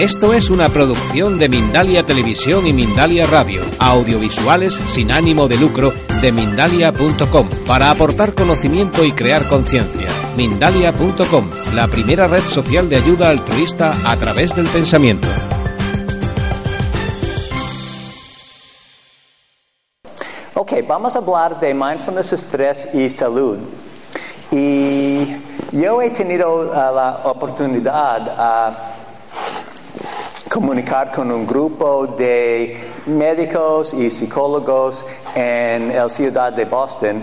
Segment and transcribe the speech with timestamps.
[0.00, 5.92] Esto es una producción de Mindalia Televisión y Mindalia Radio, audiovisuales sin ánimo de lucro
[6.22, 10.08] de mindalia.com, para aportar conocimiento y crear conciencia.
[10.38, 15.28] Mindalia.com, la primera red social de ayuda altruista a través del pensamiento.
[20.54, 23.58] Ok, vamos a hablar de mindfulness, estrés y salud.
[24.50, 25.36] Y
[25.72, 28.99] yo he tenido uh, la oportunidad a
[30.50, 37.22] comunicar con un grupo de médicos y psicólogos en la ciudad de Boston,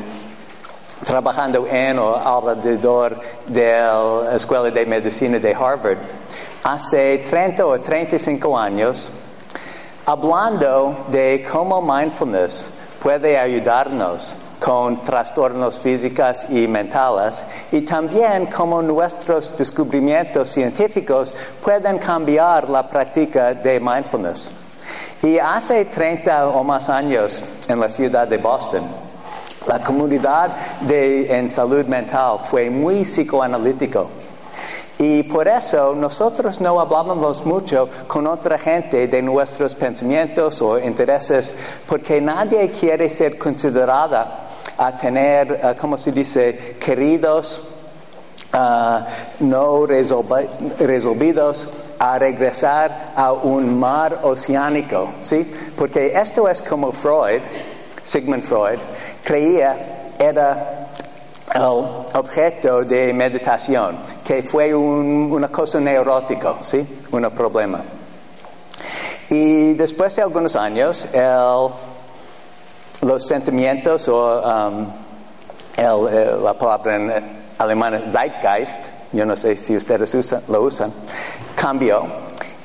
[1.06, 5.98] trabajando en o alrededor de la Escuela de Medicina de Harvard,
[6.64, 9.10] hace 30 o 35 años,
[10.06, 12.70] hablando de cómo mindfulness
[13.04, 22.70] puede ayudarnos con trastornos físicos y mentales y también cómo nuestros descubrimientos científicos pueden cambiar
[22.70, 24.50] la práctica de mindfulness.
[25.24, 28.84] Y hace 30 o más años en la ciudad de Boston,
[29.68, 30.50] la comunidad
[30.82, 34.08] de, en salud mental fue muy psicoanalítico.
[35.00, 41.54] Y por eso nosotros no hablábamos mucho con otra gente de nuestros pensamientos o intereses,
[41.86, 44.47] porque nadie quiere ser considerada
[44.78, 47.68] a tener, uh, ¿cómo se dice?, queridos
[48.54, 49.00] uh,
[49.40, 51.70] no resolvidos
[52.00, 55.52] a regresar a un mar oceánico, ¿sí?
[55.76, 57.42] Porque esto es como Freud,
[58.04, 58.80] Sigmund Freud,
[59.24, 60.88] creía era
[61.54, 61.62] el
[62.14, 66.86] objeto de meditación, que fue un, una cosa neurótica, ¿sí?
[67.12, 67.82] Un problema.
[69.30, 71.70] Y después de algunos años, él
[73.18, 74.86] los sentimientos o um,
[75.76, 77.12] el, eh, la palabra en
[77.58, 78.80] alemán Zeitgeist,
[79.12, 80.94] yo no sé si ustedes usan, lo usan,
[81.56, 82.06] cambió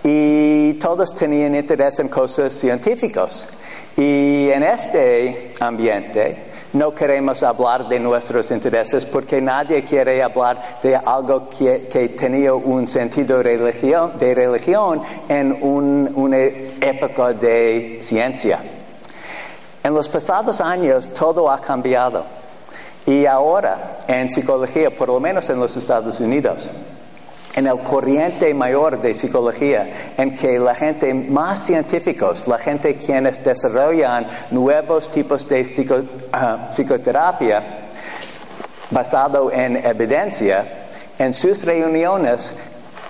[0.04, 3.48] y todos tenían interés en cosas científicas.
[3.96, 10.96] Y en este ambiente no queremos hablar de nuestros intereses porque nadie quiere hablar de
[10.96, 15.00] algo que, tenía un sentido religión, de religión
[15.30, 18.81] en un, una época de ciencia.
[19.82, 22.24] En los pasados años todo ha cambiado.
[23.04, 26.70] Y ahora, en psicología, por lo menos en los Estados Unidos,
[27.54, 33.42] en el corriente mayor de psicología, en que la gente más científicos, la gente quienes
[33.44, 37.80] desarrollan nuevos tipos de uh, psicoterapia
[38.90, 40.64] basado en evidencia,
[41.18, 42.56] en sus reuniones,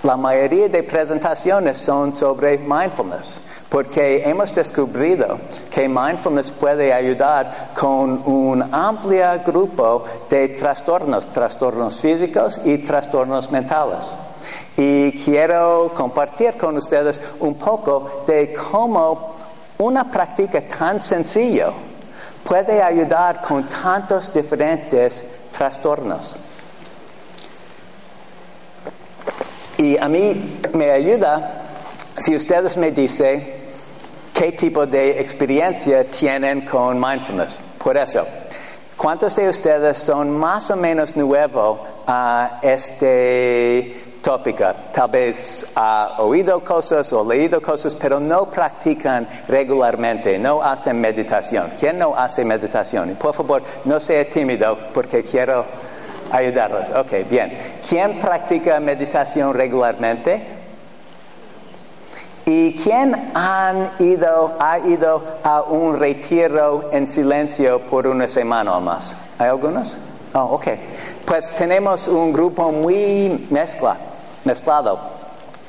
[0.03, 5.39] la mayoría de presentaciones son sobre mindfulness porque hemos descubierto
[5.71, 14.13] que mindfulness puede ayudar con un amplio grupo de trastornos, trastornos físicos y trastornos mentales.
[14.77, 19.37] Y quiero compartir con ustedes un poco de cómo
[19.79, 21.71] una práctica tan sencilla
[22.43, 26.35] puede ayudar con tantos diferentes trastornos.
[29.77, 31.63] Y a mí me ayuda
[32.17, 33.43] si ustedes me dicen
[34.33, 37.59] qué tipo de experiencia tienen con mindfulness.
[37.83, 38.25] Por eso,
[38.95, 44.65] ¿cuántos de ustedes son más o menos nuevos a este tópico?
[44.93, 51.73] Tal vez ha oído cosas o leído cosas, pero no practican regularmente, no hacen meditación.
[51.79, 53.11] ¿Quién no hace meditación?
[53.11, 55.65] Y por favor, no sea tímido porque quiero
[56.31, 56.89] ayudarlos.
[56.89, 57.57] Ok, bien.
[57.87, 60.45] ¿Quién practica meditación regularmente?
[62.45, 68.81] ¿Y quién han ido, ha ido a un retiro en silencio por una semana o
[68.81, 69.15] más?
[69.39, 69.97] ¿Hay algunos?
[70.33, 70.67] Oh, ok.
[71.25, 73.95] Pues tenemos un grupo muy mezcla,
[74.43, 74.99] mezclado.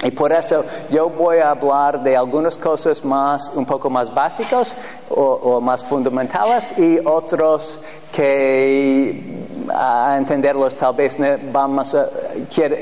[0.02, 4.76] Y por eso yo voy a hablar de algunas cosas más, un poco más básicas
[5.08, 7.80] o, más fundamentales y otros
[8.12, 11.16] que a entenderlos tal vez
[11.52, 12.08] vamos a,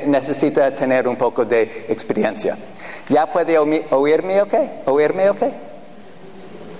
[0.06, 2.56] necesita tener un poco de experiencia.
[3.08, 4.54] ¿Ya puede oírme ok?
[4.86, 5.42] ¿Oírme ok?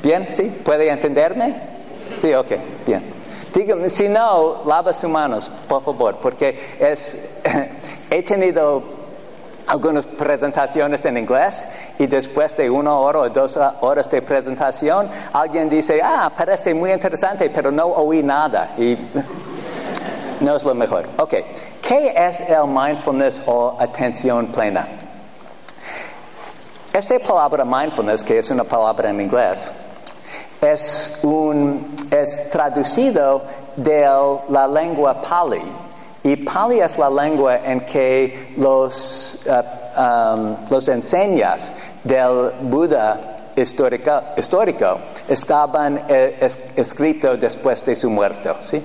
[0.03, 0.29] ¿Bien?
[0.31, 0.45] ¿Sí?
[0.65, 1.55] ¿Puede entenderme?
[2.21, 2.53] Sí, ok,
[2.87, 3.03] bien.
[3.55, 7.19] Dígame, si no, lava sus manos, por favor, porque es,
[8.11, 8.83] he tenido
[9.67, 11.65] algunas presentaciones en inglés
[11.99, 16.93] y después de una hora o dos horas de presentación, alguien dice, ah, parece muy
[16.93, 18.73] interesante, pero no oí nada.
[18.79, 18.97] Y
[20.43, 21.09] no es lo mejor.
[21.19, 21.35] Ok,
[21.81, 24.87] ¿qué es el mindfulness o atención plena?
[26.93, 29.71] Esta palabra mindfulness, que es una palabra en inglés,
[30.61, 33.43] es, un, es traducido
[33.77, 34.03] de
[34.49, 35.63] la lengua Pali.
[36.25, 41.73] Y Pali es la lengua en que los uh, um, las enseñas
[42.05, 44.99] del Buda histórico, histórico
[45.29, 48.53] estaban eh, es, escritos después de su muerte.
[48.61, 48.83] ¿sí?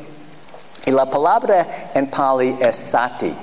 [0.88, 3.36] Y la palabra en Pali es sati.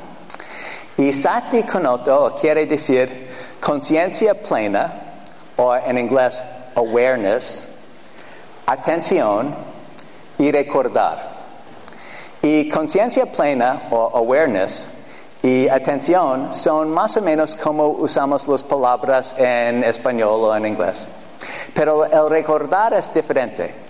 [0.96, 3.28] Y sati connoto quiere decir
[3.60, 4.90] conciencia plena,
[5.58, 6.42] o en inglés
[6.74, 7.68] awareness,
[8.64, 9.54] atención
[10.38, 11.34] y recordar.
[12.40, 14.88] Y conciencia plena o awareness
[15.42, 21.04] y atención son más o menos como usamos las palabras en español o en inglés.
[21.74, 23.83] Pero el recordar es diferente.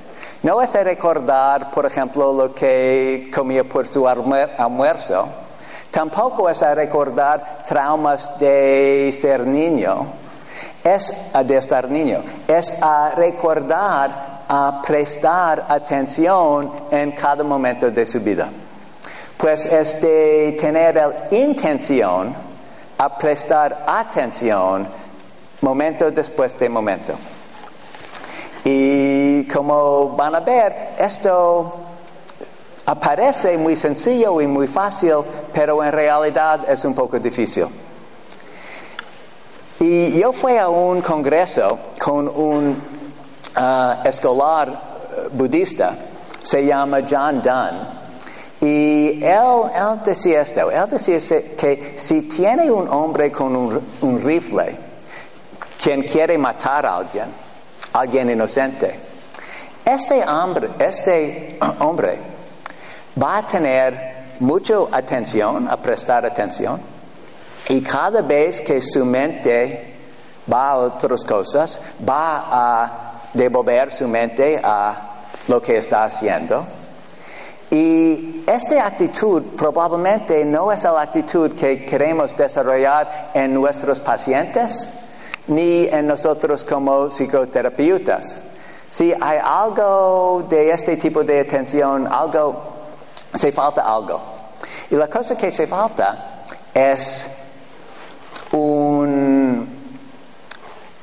[0.44, 5.26] No es recordar, por ejemplo, lo que comía por su almuerzo.
[5.91, 10.06] Tampoco es recordar traumas de ser niño.
[10.85, 11.14] Es
[11.46, 12.23] de estar niño.
[12.46, 18.50] Es a recordar a prestar atención en cada momento de su vida.
[19.38, 22.35] Pues es de tener la intención
[22.99, 24.87] a prestar atención
[25.62, 27.14] momento después de momento.
[28.62, 31.81] Y como van a ver, esto
[32.87, 35.17] aparece muy sencillo y muy fácil,
[35.53, 37.67] pero en realidad es un poco difícil.
[39.81, 42.81] Y yo fui a un congreso con un
[43.57, 45.95] uh, escolar uh, budista,
[46.43, 48.05] se llama John Donne.
[48.61, 51.19] Y él, él, decía esto, él decía
[51.59, 54.79] que si tiene un hombre con un, un rifle,
[55.83, 57.27] quien quiere matar a alguien,
[57.93, 58.99] alguien inocente,
[59.85, 62.19] este hombre, este hombre
[63.21, 66.81] va a tener mucha atención, a prestar atención,
[67.69, 69.95] y cada vez que su mente
[70.53, 75.15] va a otras cosas, va a devolver su mente a
[75.49, 76.65] lo que está haciendo.
[77.71, 84.89] Y esta actitud probablemente no es la actitud que queremos desarrollar en nuestros pacientes
[85.47, 88.54] ni en nosotros como psicoterapeutas.
[88.94, 92.55] Si hay algo de este tipo de atención, algo,
[93.35, 94.20] se falta algo.
[94.91, 97.29] Y la cosa que se falta es
[98.52, 99.85] un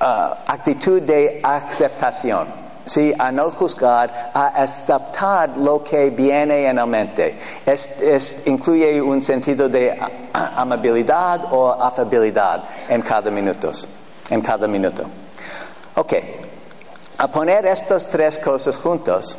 [0.01, 2.47] Uh, actitud de aceptación.
[2.83, 7.37] Sí, a no juzgar, a aceptar lo que viene en la mente.
[7.63, 9.95] Es, incluye un sentido de
[10.33, 13.71] amabilidad o afabilidad en cada minuto.
[14.31, 15.03] En cada minuto.
[15.97, 16.13] Ok,
[17.21, 19.37] a poner estas tres cosas juntos,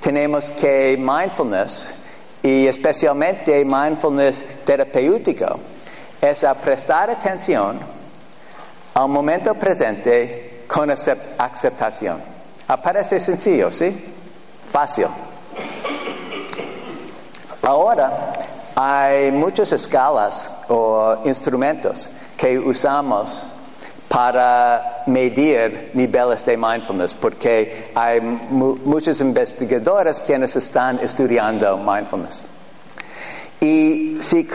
[0.00, 1.94] tenemos que mindfulness,
[2.42, 5.60] y especialmente mindfulness terapéutico,
[6.20, 7.78] es a prestar atención
[8.94, 12.20] al momento presente con aceptación.
[12.66, 14.12] Aparece sencillo, ¿sí?
[14.68, 15.06] Fácil.
[17.62, 18.32] Ahora
[18.74, 23.46] hay muchas escalas o instrumentos que usamos
[24.10, 32.42] para medir niveles de mindfulness, porque hay muchos investigadores quienes están estudiando mindfulness.
[33.60, 34.48] Y si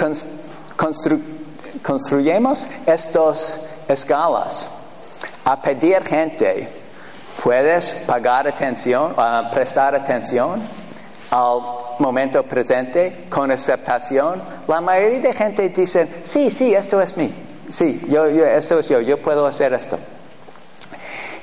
[1.82, 3.58] construyemos estos
[3.88, 4.70] escalas.
[5.46, 6.68] A pedir gente,
[7.42, 10.62] puedes pagar atención, uh, prestar atención
[11.32, 11.60] al
[12.00, 14.42] momento presente con aceptación.
[14.68, 17.45] La mayoría de gente dice, sí, sí, esto es mí.
[17.70, 19.98] Sí, yo, esto es yo, yo puedo hacer esto.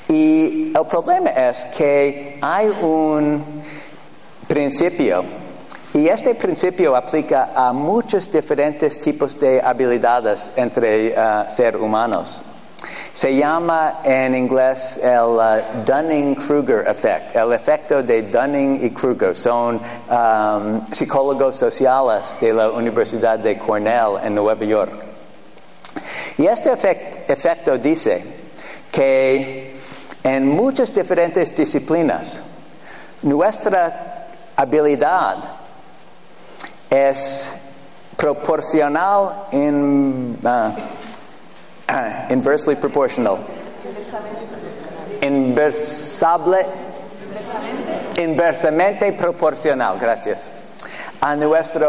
[0.08, 3.42] Y el problema es que hay un
[4.46, 5.24] principio
[5.94, 12.42] y este principio aplica a muchos diferentes tipos de habilidades entre uh, seres humanos.
[13.12, 19.36] Se llama en inglés el uh, Dunning-Kruger effect, el efecto de Dunning y Kruger.
[19.36, 25.11] Son um, psicólogos sociales de la Universidad de Cornell en Nueva York.
[26.38, 26.72] Y este
[27.28, 28.24] efecto dice
[28.90, 29.76] que
[30.22, 32.42] en muchas diferentes disciplinas,
[33.22, 35.36] nuestra habilidad
[36.88, 37.52] es
[38.16, 40.70] proporcional in, uh,
[42.30, 43.38] inversely proportional.
[45.20, 46.66] Inversable.
[48.16, 50.50] Inversamente proporcional, gracias.
[51.20, 51.88] A nuestra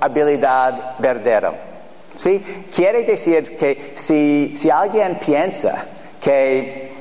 [0.00, 1.75] habilidad verdadera.
[2.16, 2.42] ¿Sí?
[2.74, 5.84] Quiere decir que si, si alguien piensa
[6.20, 6.92] que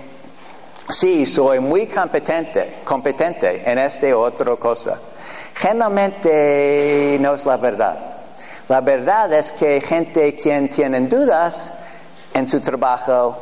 [0.89, 4.99] sí, soy muy competente, competente en esta otra cosa,
[5.55, 7.97] generalmente no es la verdad.
[8.67, 11.71] La verdad es que gente quien tiene dudas
[12.33, 13.37] en su trabajo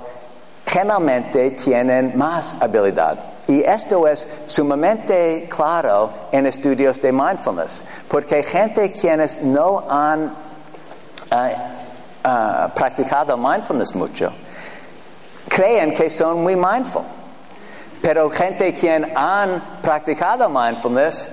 [0.65, 3.17] generalmente tienen más habilidad.
[3.47, 10.33] Y esto es sumamente claro en estudios de mindfulness, porque gente quienes no han
[12.73, 14.31] practicado mindfulness mucho,
[15.47, 17.03] creen que son muy mindful.
[18.01, 21.27] Pero gente quien han practicado mindfulness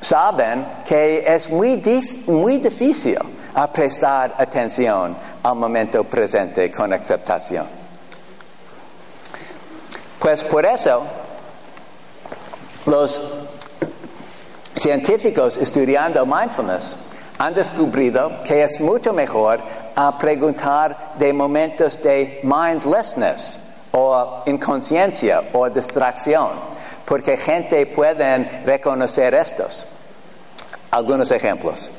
[0.00, 3.18] saben que es muy, dif- muy difícil
[3.72, 7.66] prestar atención al momento presente con aceptación.
[10.18, 11.02] Pues por eso
[12.86, 13.20] los
[14.76, 16.96] científicos estudiando mindfulness
[17.38, 19.60] han descubierto que es mucho mejor
[20.18, 23.60] preguntar de momentos de mindlessness
[23.92, 26.50] o inconsciencia o distracción,
[27.04, 29.86] porque gente puede reconocer estos.
[30.90, 31.90] Algunos ejemplos.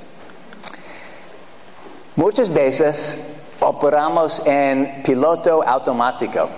[2.15, 3.17] Muchas veces
[3.59, 6.49] operamos en piloto automático.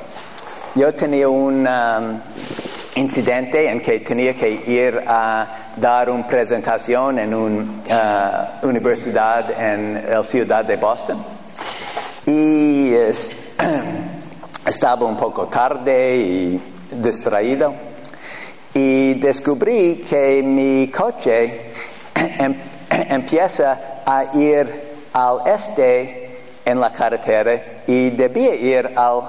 [0.76, 2.20] Yo tenía un um,
[2.96, 10.24] incidente en que tenía que ir a dar una presentación en una universidad en la
[10.24, 11.18] ciudad de Boston.
[12.26, 13.36] Y es-
[14.66, 16.62] estaba un poco tarde y
[16.92, 17.74] distraído.
[18.74, 21.72] Y descubrí que mi coche
[22.16, 22.56] em-
[22.90, 26.30] empieza a ir al este
[26.64, 29.24] en la carretera y debía ir al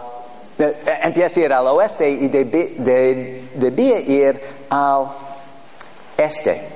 [0.59, 4.41] eh, empieza a ir al oeste y debía ir
[4.71, 5.07] al
[6.23, 6.69] este.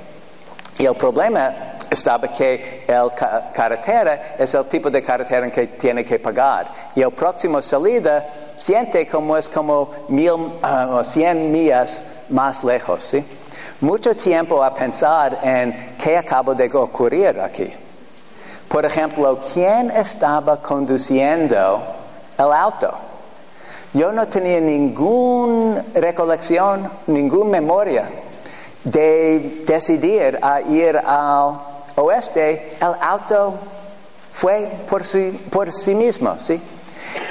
[0.78, 1.54] Y el problema
[1.88, 6.68] estaba que el ca- carretera es el tipo de carretera en que tiene que pagar.
[6.94, 8.26] Y el próximo salida
[8.58, 13.24] siente como es como mil ah, o cien millas más lejos, ¿sí?
[13.80, 17.72] Mucho tiempo a pensar en qué acaba de ocurrir aquí.
[18.68, 21.82] Por ejemplo, ¿quién estaba conduciendo
[22.36, 22.92] el auto?
[23.92, 28.08] Yo no tenía ninguna recolección, ninguna memoria
[28.86, 31.58] de decidir a ir al
[31.96, 32.76] oeste.
[32.80, 33.54] El auto
[34.32, 36.60] fue por sí, por sí mismo, ¿sí?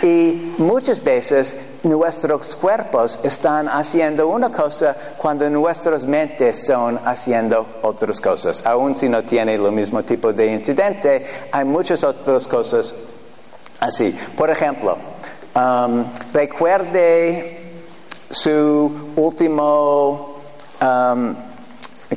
[0.02, 8.20] Y muchas veces nuestros cuerpos están haciendo una cosa cuando nuestras mentes son haciendo otras
[8.20, 8.66] cosas.
[8.66, 12.94] Aun si no tiene el mismo tipo de incidente, hay muchas otras cosas
[13.80, 14.18] así.
[14.36, 14.98] Por ejemplo,
[15.56, 17.62] um, recuerde
[18.30, 20.38] su último
[20.82, 21.36] um,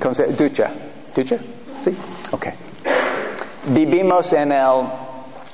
[0.00, 0.71] ¿cómo se- ducha.
[1.14, 1.37] ¿Ducha?
[1.83, 1.97] Sí.
[2.33, 2.47] Ok.
[3.67, 4.83] Vivimos en el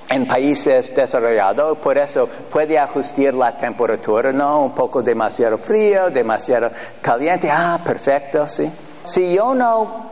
[0.07, 4.65] en países desarrollados, por eso puede ajustar la temperatura, ¿no?
[4.67, 6.71] Un poco demasiado frío, demasiado
[7.01, 8.71] caliente, ah, perfecto, sí.
[9.05, 10.11] Si yo no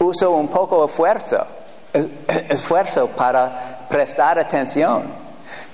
[0.00, 1.46] uso un poco de esfuerzo,
[1.92, 2.06] es-
[2.50, 5.04] esfuerzo para prestar atención,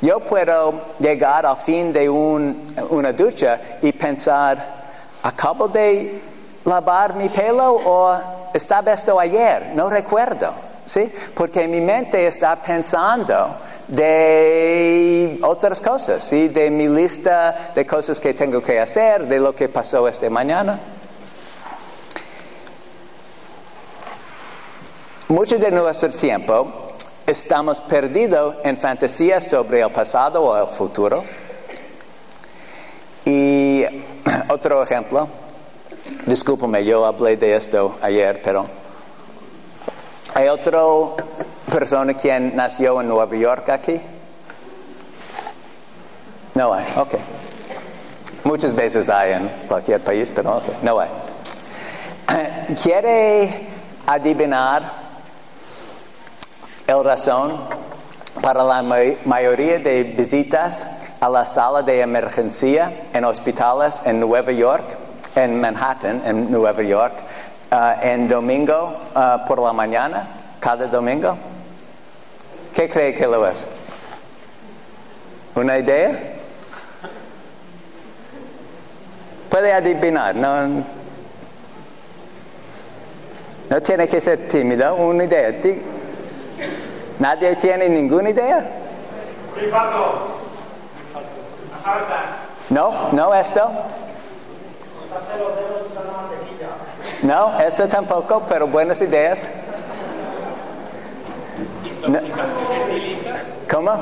[0.02, 4.58] yo puedo llegar al fin de un- una ducha y pensar,
[5.22, 6.20] ¿acabo de
[6.66, 8.20] lavar mi pelo o
[8.52, 9.72] estaba esto ayer?
[9.74, 10.52] No recuerdo.
[10.84, 11.12] ¿Sí?
[11.34, 13.56] Porque mi mente está pensando
[13.88, 16.46] de otras cosas, ¿sí?
[16.46, 20.78] De mi lista de cosas que tengo que hacer, de lo que pasó esta mañana.
[25.26, 26.92] Mucho de nuestro tiempo
[27.26, 31.24] estamos perdidos en fantasías sobre el pasado o el futuro.
[33.24, 33.82] Y
[34.48, 35.26] otro ejemplo,
[36.26, 38.66] discúlpame, yo hablé de esto ayer, pero
[40.34, 40.80] hay otra
[41.70, 44.00] persona quien nació en Nueva York aquí.
[46.54, 47.14] No hay, ok.
[48.44, 51.08] Muchas veces hay en cualquier país, pero ok, no hay.
[52.82, 53.66] ¿Quiere
[54.06, 54.92] adivinar
[56.86, 57.56] el razón
[58.40, 60.86] para la may- mayoría de visitas
[61.20, 64.84] a la sala de emergencia en hospitales en Nueva York,
[65.36, 67.14] en Manhattan, en Nueva York,
[67.70, 70.26] ah, en domingo ah, por la mañana,
[70.58, 71.36] cada domingo?
[72.74, 73.66] ¿Qué cree que lo es?
[75.54, 76.32] ¿Una idea?
[79.50, 80.84] Puede adivinar, no,
[83.70, 85.50] no tiene que ser tímido, una idea.
[85.52, 85.82] Di-
[87.18, 88.68] ¿Nadie tiene ninguna idea?
[92.68, 93.70] No, no esto.
[97.22, 99.48] No, esto tampoco, pero buenas ideas.
[102.06, 102.20] No.
[103.70, 103.92] ¿Cómo?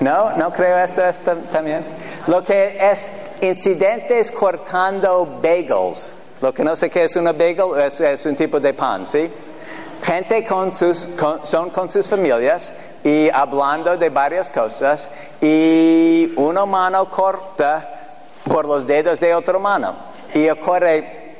[0.00, 1.84] No, no creo esto, esto también.
[2.26, 6.10] Lo que es incidentes cortando bagels.
[6.40, 9.30] Lo que no sé qué es una bagel es, es un tipo de pan, ¿sí?
[10.02, 11.08] Gente con sus,
[11.44, 15.08] son con sus familias y hablando de varias cosas
[15.40, 17.93] y una mano corta
[18.44, 19.94] por los dedos de otra mano.
[20.32, 21.36] Y ocurre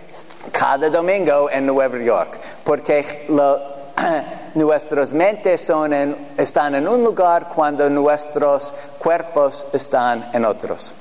[0.52, 3.26] cada domingo en Nueva York, porque
[4.54, 10.92] nuestras mentes son en- están en un lugar cuando nuestros cuerpos están en otros.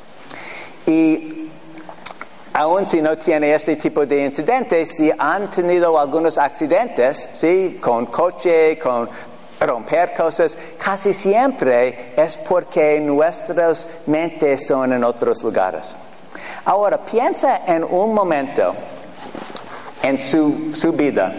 [0.86, 1.50] Y
[2.54, 7.80] aun si no tiene este tipo de incidentes, si han tenido algunos accidentes, ¿sí?
[7.82, 9.10] Con coche, con
[9.66, 15.96] romper cosas, casi siempre es porque nuestras mentes son en otros lugares.
[16.66, 18.74] Ahora, piensa en un momento
[20.02, 21.34] en su, su vida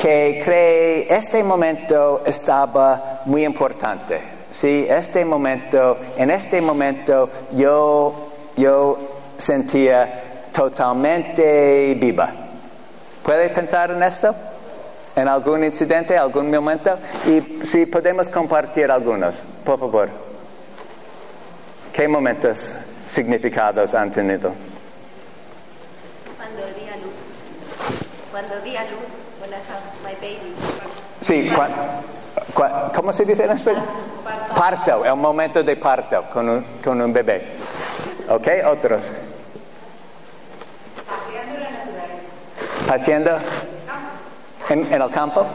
[0.00, 4.20] que cree este momento estaba muy importante.
[4.50, 8.98] Sí, este momento, en este momento yo, yo
[9.36, 12.32] sentía totalmente viva.
[13.22, 14.34] ¿Puede pensar en esto?
[15.16, 16.98] ¿En algún incidente, algún momento?
[17.24, 20.10] Y si podemos compartir algunos, por favor.
[21.90, 22.74] ¿Qué momentos
[23.06, 24.52] significados han tenido?
[26.36, 27.14] Cuando di a luz.
[28.30, 28.90] Cuando di a luz,
[29.40, 30.54] when I have my baby.
[31.22, 31.50] Sí,
[32.94, 33.84] ¿cómo se dice en español?
[34.54, 37.52] Parto, el momento de parto con un, con un bebé.
[38.28, 38.48] ¿Ok?
[38.66, 39.10] Otros.
[42.86, 43.38] Paseando
[44.70, 45.46] en, en el campo.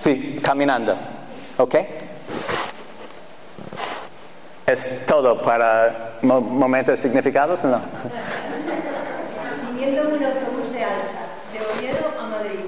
[0.00, 0.94] Sí, caminando.
[1.58, 1.74] ¿Ok?
[4.66, 7.80] ¿Es todo para mo- momentos significados o no?
[9.72, 12.60] Viniendo en un autobús de alza, de Oviedo a Madrid.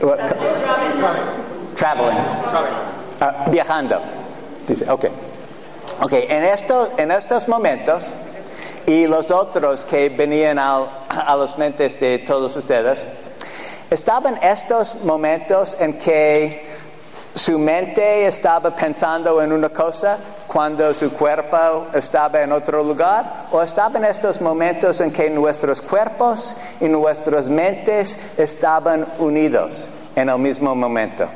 [0.00, 0.18] What-
[1.76, 2.18] Traveling.
[3.20, 4.00] Ah, viajando.
[4.66, 5.04] Dice, ok.
[6.02, 8.06] Ok, en, esto, en estos momentos
[8.86, 13.06] y los otros que venían al- a las mentes de todos ustedes,
[13.90, 16.66] estaban estos momentos en que
[17.34, 23.62] su mente estaba pensando en una cosa cuando su cuerpo estaba en otro lugar, o
[23.62, 30.74] estaban estos momentos en que nuestros cuerpos y nuestras mentes estaban unidos en el mismo
[30.74, 31.28] momento.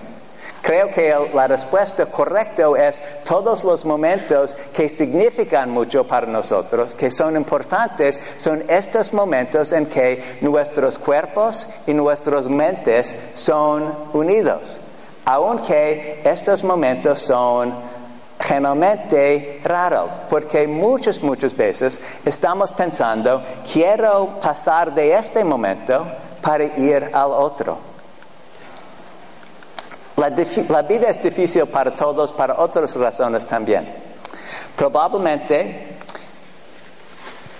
[0.63, 7.11] Creo que la respuesta correcta es todos los momentos que significan mucho para nosotros, que
[7.11, 14.79] son importantes, son estos momentos en que nuestros cuerpos y nuestras mentes son unidos.
[15.25, 17.75] Aunque estos momentos son
[18.39, 26.07] generalmente raros, porque muchas, muchas veces estamos pensando, quiero pasar de este momento
[26.41, 27.92] para ir al otro.
[30.23, 33.93] La, vida es difícil para todos, para otras razones también.
[34.77, 35.97] Probablemente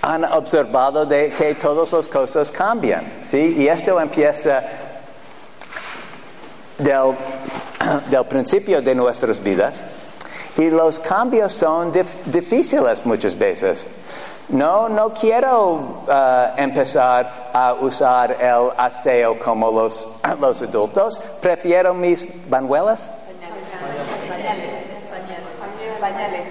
[0.01, 3.55] han observado que todas las cosas cambian, ¿sí?
[3.57, 4.63] Y esto empieza
[6.77, 7.15] del,
[8.29, 9.81] principio de nuestras vidas
[10.57, 13.85] y los cambios son dif- difíciles muchas veces.
[14.49, 21.17] No, no quiero ah, empezar a usar el aseo como los, los adultos.
[21.41, 23.09] Prefiero mis bañuelas.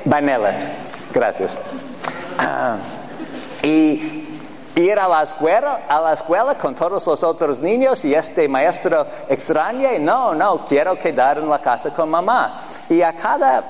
[0.05, 0.71] Bañelas.
[1.13, 1.57] Gracias.
[2.39, 2.77] Ah,
[3.63, 4.23] y
[4.75, 9.07] ir a la escuela, a la escuela con todos los otros niños y este maestro
[9.29, 12.63] extraña, no, no, quiero quedar en la casa con mamá.
[12.89, 13.63] Y a cada,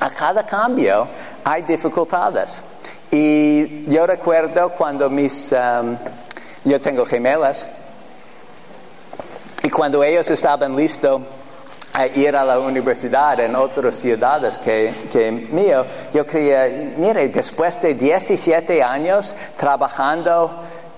[0.00, 1.06] a cada cambio
[1.44, 2.62] hay dificultades.
[3.10, 5.96] Y yo recuerdo cuando mis, um,
[6.64, 7.66] yo tengo gemelas,
[9.62, 11.22] y cuando ellos estaban listos
[11.94, 17.80] a ir a la universidad en otras ciudades que, que mío, yo creía, mire, después
[17.80, 20.50] de 17 años trabajando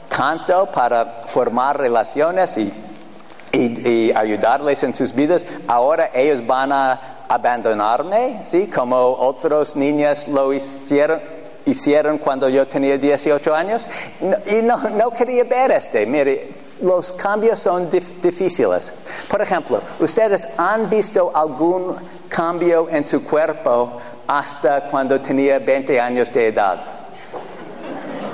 [0.09, 2.73] tanto para formar relaciones y,
[3.53, 8.69] y, y ayudarles en sus vidas, ahora ellos van a abandonarme, ¿sí?
[8.69, 11.21] Como otros niños lo hicieron,
[11.67, 13.87] hicieron cuando yo tenía 18 años.
[14.21, 16.49] No- y no, no quería ver este, mire,
[16.81, 18.93] los cambios son dif- difíciles.
[19.29, 21.97] Por ejemplo, ¿ustedes han visto algún
[22.29, 23.93] cambio en su cuerpo
[24.27, 26.81] hasta cuando tenía 20 años de edad?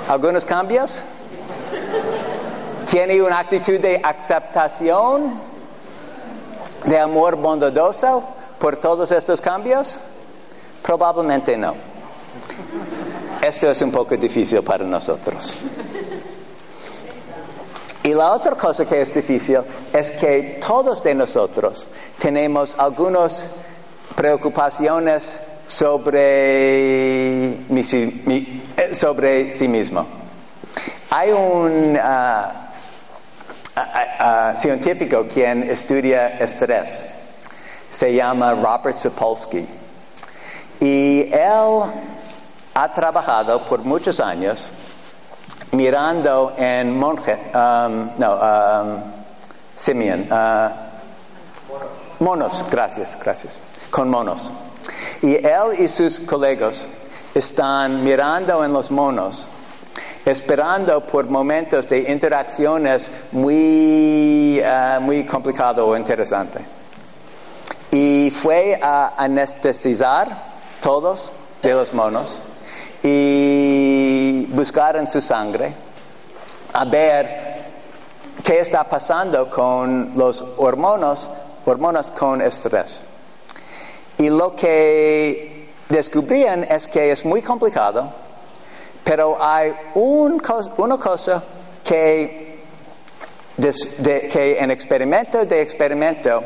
[0.09, 1.01] ¿Algunos cambios?
[2.89, 5.39] ¿Tiene una actitud de aceptación,
[6.85, 8.23] de amor bondadoso
[8.59, 9.99] por todos estos cambios?
[10.83, 11.73] Probablemente no.
[13.43, 15.53] Esto es un poco difícil para nosotros.
[18.01, 19.59] Y la otra cosa que es difícil
[19.91, 21.85] es que todos de nosotros
[22.19, 23.45] tenemos algunas
[24.15, 30.05] preocupaciones sobre, eh, sobre sí mismo.
[31.09, 32.71] Hay un ah,
[33.75, 37.03] ah, ah, científico quien estudia estrés.
[37.91, 39.67] Se llama Robert Sapolsky.
[40.79, 41.83] Y él
[42.73, 44.67] ha trabajado por muchos años
[45.71, 49.01] mirando en monje, um, no, um,
[49.75, 50.69] Simeon, uh,
[52.23, 53.59] monos, gracias, gracias,
[53.89, 54.51] con monos.
[55.21, 56.85] Y él y sus colegas
[57.33, 59.47] están mirando en los monos,
[60.25, 66.59] esperando por momentos de interacciones muy, uh, muy complicado o interesante.
[67.91, 71.31] Y fue a anestesizar todos
[71.61, 72.41] de los monos
[74.63, 75.73] buscar en su sangre
[76.71, 77.25] a ver
[78.41, 81.29] qué está pasando con los hormonos,
[81.65, 83.01] hormonas con estrés.
[84.19, 88.09] Y lo que descubrían es que es muy complicado,
[89.03, 90.41] pero hay un,
[90.77, 91.43] una cosa
[91.83, 92.63] que,
[93.59, 96.41] que en experimento de experimento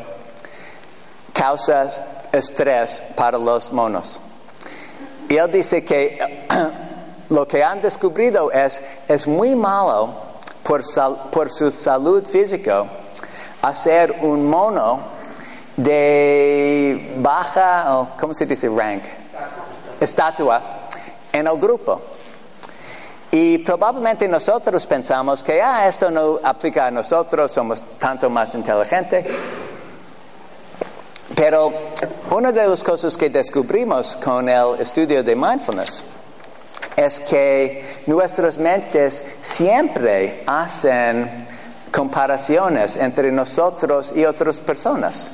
[1.32, 1.88] causa
[2.32, 4.18] estrés para los monos.
[5.28, 6.46] Y él dice que
[7.30, 10.10] lo que han descubierto es, es muy malo
[10.62, 10.82] por,
[11.30, 12.84] por su salud física
[13.62, 15.00] hacer un mono
[15.76, 19.04] de baja, ¿cómo se dice rank?
[20.00, 20.62] Estatua
[21.32, 22.00] en el grupo.
[23.30, 29.26] Y probablemente nosotros pensamos que ah, esto no aplica a nosotros, somos tanto más inteligentes.
[31.34, 31.72] Pero
[32.30, 36.02] una de las cosas que descubrimos con el estudio de mindfulness
[36.98, 41.46] es que nuestras mentes siempre hacen
[41.92, 45.30] comparaciones entre nosotros y otras personas.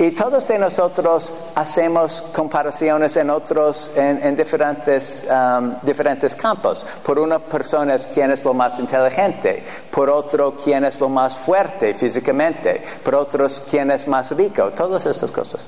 [0.00, 6.84] Y todos de nosotros hacemos comparaciones en otros, en, diferentes, um, diferentes campos.
[7.04, 11.36] Por una persona es quién es lo más inteligente, por otro quién es lo más
[11.36, 15.66] fuerte físicamente, por otros quién es más rico, todas estas cosas.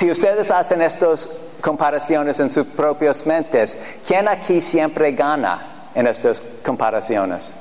[0.00, 1.28] Si ustedes hacen estas
[1.60, 7.52] comparaciones en sus propias mentes, ¿quién aquí siempre gana en estas comparaciones?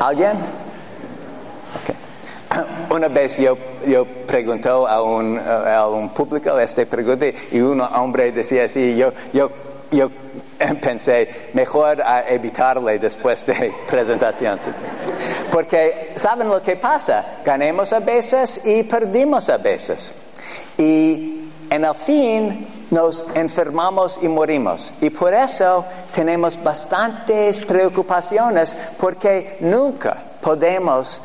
[0.00, 0.32] ¿Alguien?
[2.90, 8.32] Una vez yo, yo preguntó a un, a un público esta pregunta y un hombre
[8.32, 9.52] decía así, yo, yo,
[9.92, 10.10] yo
[10.82, 14.58] pensé, mejor a evitarle después de presentación.
[15.48, 20.16] Porque saben lo que pasa, ganemos a veces y perdimos a veces.
[21.72, 24.92] En el fin nos enfermamos y morimos.
[25.00, 31.18] Y por eso tenemos bastantes preocupaciones porque nunca podemos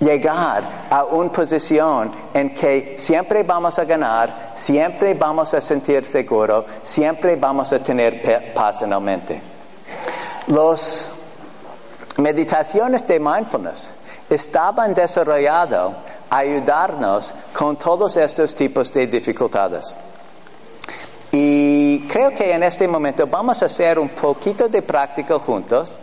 [0.00, 6.66] llegar a una posición en que siempre vamos a ganar, siempre vamos a sentir seguro,
[6.84, 9.40] siempre vamos a tener paz en la mente.
[10.48, 11.08] Las
[12.18, 13.92] meditaciones de mindfulness
[14.28, 15.92] estaban desarrolladas
[16.32, 19.94] ayudarnos con todos estos tipos de dificultades.
[21.30, 25.94] Y creo que en este momento vamos a hacer un poquito de práctica juntos.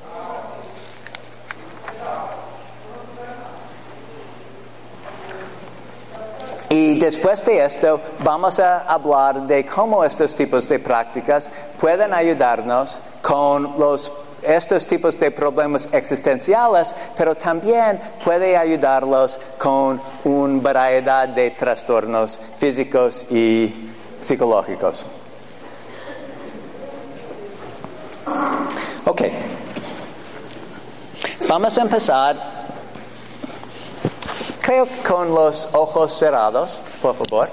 [6.69, 13.01] Y después de esto vamos a hablar de cómo estos tipos de prácticas pueden ayudarnos
[13.23, 14.11] con los
[14.43, 23.25] estos tipos de problemas existenciales, pero también puede ayudarlos con una variedad de trastornos físicos
[23.29, 25.05] y psicológicos.
[29.05, 29.21] Ok.
[31.47, 32.59] Vamos a empezar
[34.69, 37.49] Creo con los ojos cerrados, por favor.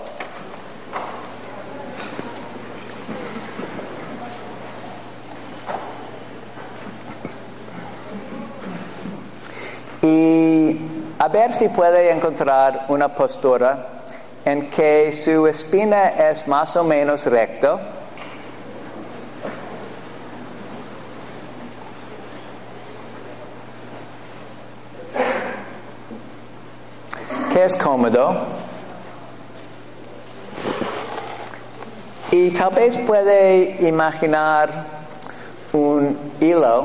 [10.06, 10.78] Y
[11.18, 14.04] a ver si puede encontrar una postura
[14.44, 17.80] en que su espina es más o menos recto
[27.52, 28.36] que es cómodo.
[32.30, 34.70] Y tal vez puede imaginar
[35.72, 36.84] un hilo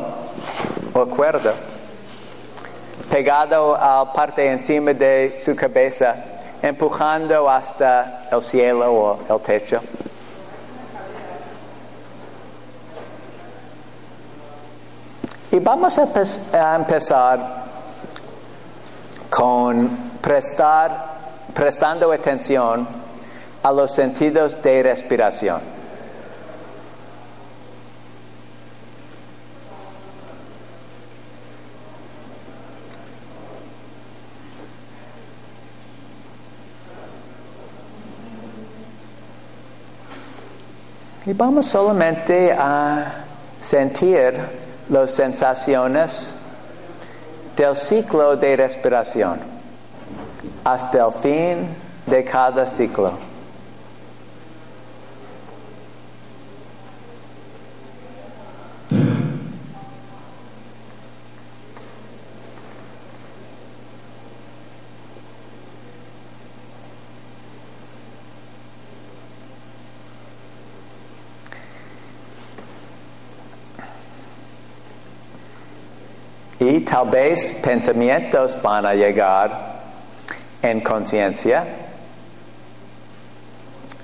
[0.93, 1.53] o cuerda
[3.11, 6.15] pegado a la parte encima de su cabeza,
[6.61, 9.81] empujando hasta el cielo o el techo.
[15.51, 17.65] Y vamos a, empezar
[19.29, 19.89] con
[20.21, 21.05] prestar,
[21.53, 22.87] prestando atención
[23.61, 25.80] a los sentidos de respiración.
[41.31, 43.23] Y vamos solamente a
[43.57, 44.33] sentir
[44.89, 46.35] las sensaciones
[47.55, 49.39] del ciclo de respiración
[50.65, 51.67] hasta el fin
[52.05, 53.13] de cada ciclo.
[76.61, 79.79] Y tal vez pensamientos van a llegar
[80.61, 81.65] en conciencia.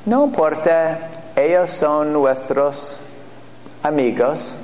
[0.06, 3.02] No importa, ellos son nuestros
[3.84, 4.56] amigos,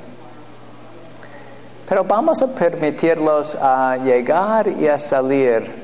[1.90, 5.84] pero vamos a permitirlos a llegar y a salir.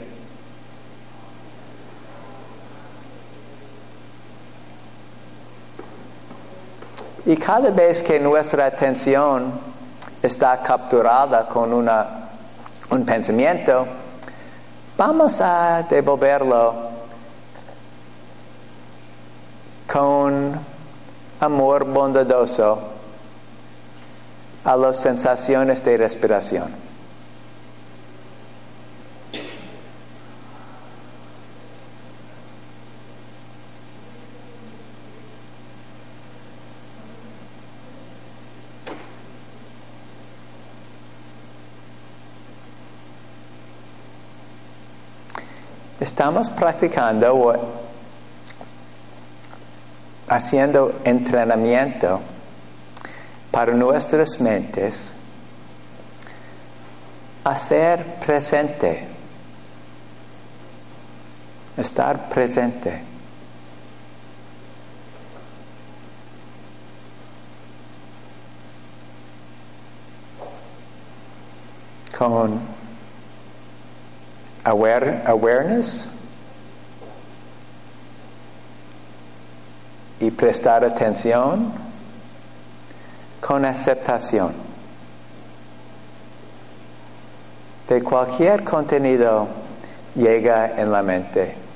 [7.25, 9.51] Y cada vez que nuestra atención
[10.23, 12.18] está capturada con una,
[12.89, 13.85] un pensamiento,
[14.97, 16.89] vamos a devolverlo
[19.91, 20.59] con
[21.39, 22.79] amor bondadoso
[24.63, 26.88] a las sensaciones de respiración.
[46.09, 47.53] Estamos practicando o
[50.27, 52.19] haciendo entrenamiento
[53.51, 55.11] para nuestras mentes
[57.43, 59.07] a ser presente,
[61.77, 63.03] estar presente.
[72.17, 72.78] Con
[74.69, 76.09] aware, awareness
[80.19, 81.73] y prestar atención
[83.41, 84.53] con aceptación
[87.87, 89.47] de cualquier contenido
[90.15, 91.68] llega en la mente.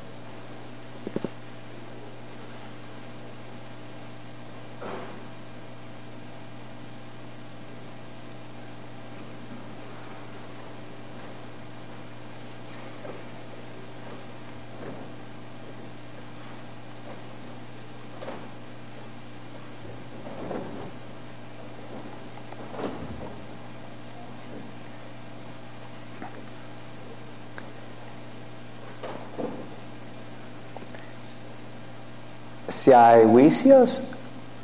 [32.84, 34.04] Si hay juicios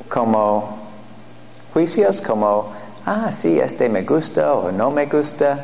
[0.10, 0.78] como
[1.74, 2.70] juicios como
[3.06, 5.64] ah sí este me gusta o no me gusta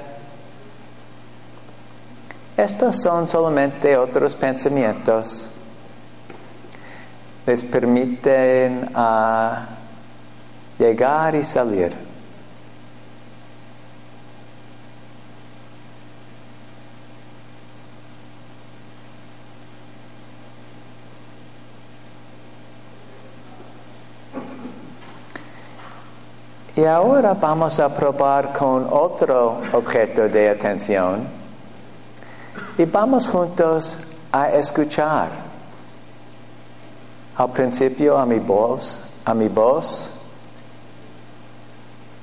[2.57, 5.49] estos son solamente otros pensamientos.
[7.45, 9.65] Les permiten uh,
[10.79, 12.04] llegar y salir
[26.85, 31.27] Y ahora vamos a probar con otro objeto de atención
[32.77, 33.97] y vamos juntos
[34.31, 35.31] a escuchar.
[37.37, 40.11] Al principio a mi voz, a mi voz,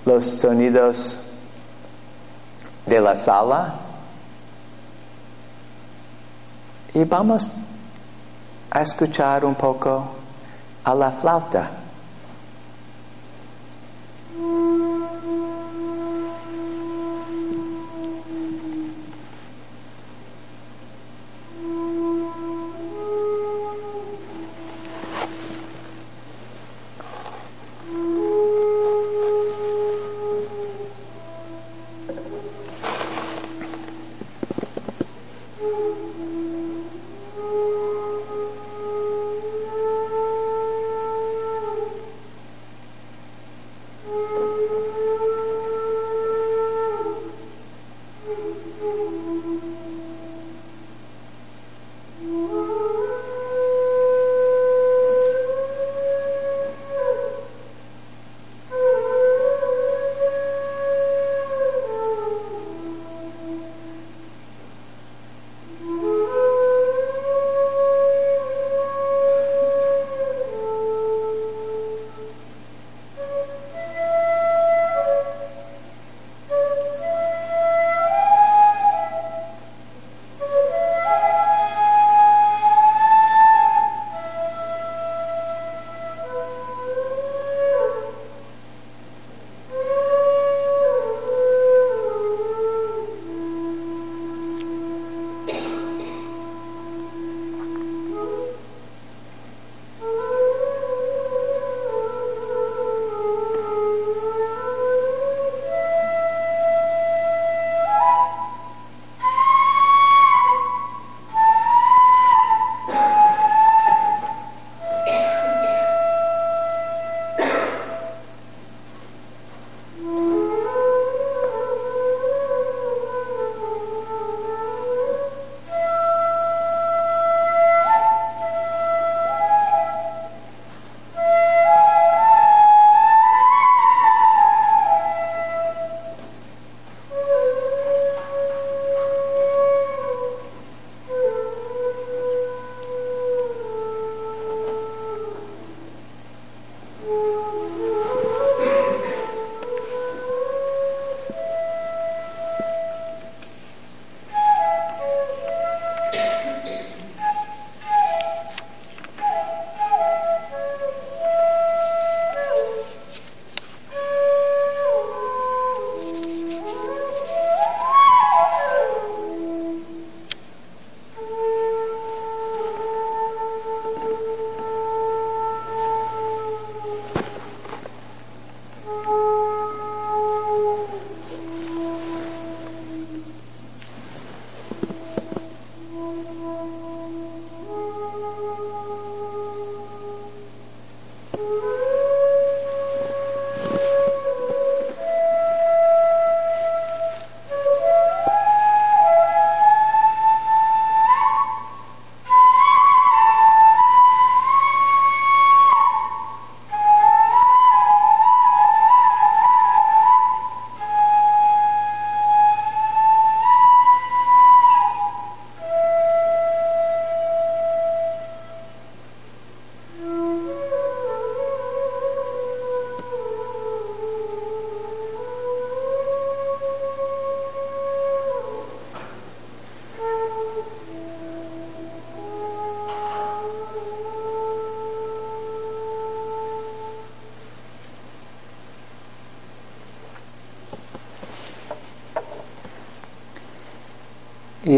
[0.05, 1.19] los sonidos
[2.87, 3.75] de la sala
[6.95, 7.51] y vamos
[8.71, 10.05] a escuchar un poco
[10.85, 11.82] a la flauta.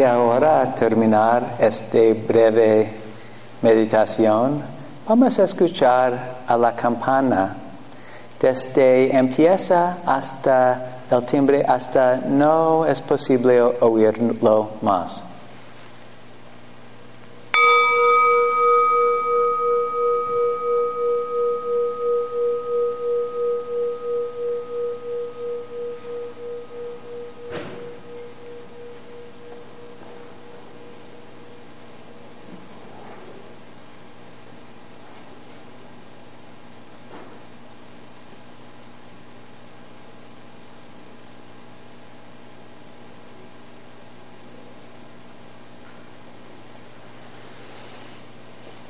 [0.05, 2.91] Ahora, terminar esta breve
[3.63, 4.63] meditación,
[5.07, 7.57] vamos a escuchar a la campana
[8.41, 15.23] desde empieza hasta el timbre, hasta no es posible oírlo más.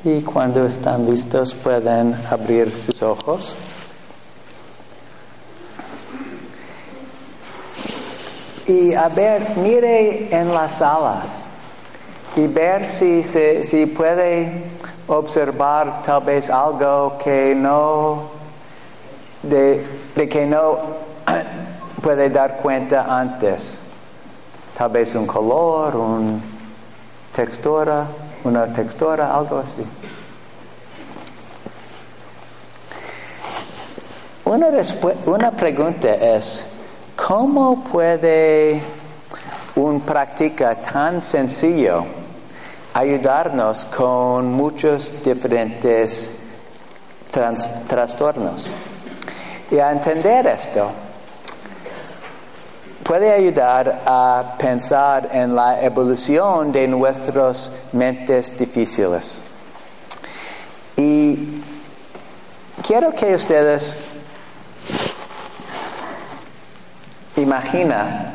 [0.07, 3.57] Y cuando están listos pueden abrir sus ojos.
[8.67, 11.23] Y a ver, mire en la sala
[12.37, 14.65] y ver si, se, si puede
[15.07, 18.25] observar tal vez algo que no,
[19.43, 20.81] de, de que no
[22.03, 23.79] puede dar cuenta antes.
[24.77, 26.41] Tal vez un color, una
[27.35, 28.07] textura
[28.45, 29.85] una textura, algo así.
[34.45, 34.69] Una,
[35.27, 36.67] una pregunta es,
[37.17, 38.81] ¿cómo puede
[39.75, 42.05] un práctica tan sencillo
[42.93, 46.31] ayudarnos con muchos diferentes
[47.89, 48.71] trastornos?
[49.71, 50.91] Y a entender esto,
[53.05, 59.43] puede ayudar a pensar en la evolución de nuestras mentes difíciles.
[60.97, 61.61] Y
[62.83, 63.95] quiero que ustedes
[67.37, 68.33] imaginen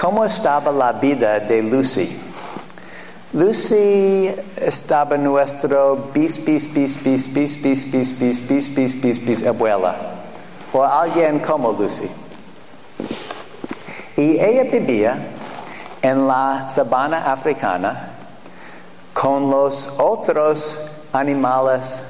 [0.00, 2.22] cómo estaba la vida de Lucy.
[3.32, 9.46] Lucy estaba nuestro bis, bis, bis, bis, bis, bis, bis, bis, bis, bis, bis, bis,
[9.46, 9.96] abuela.
[10.72, 12.08] O alguien como Lucy.
[14.26, 15.16] Y ella vivía
[16.02, 18.08] en la sabana africana
[19.12, 22.02] con los otros animales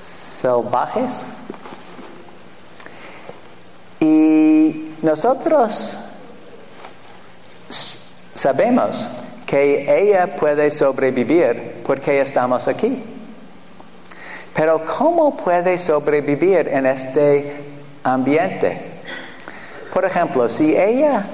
[0.00, 1.24] salvajes.
[3.98, 5.98] Y nosotros
[8.34, 9.08] sabemos
[9.44, 13.02] que ella puede sobrevivir porque estamos aquí.
[14.54, 17.64] Pero ¿cómo puede sobrevivir en este
[18.04, 18.91] ambiente?
[19.92, 21.24] Por ejemplo, si ella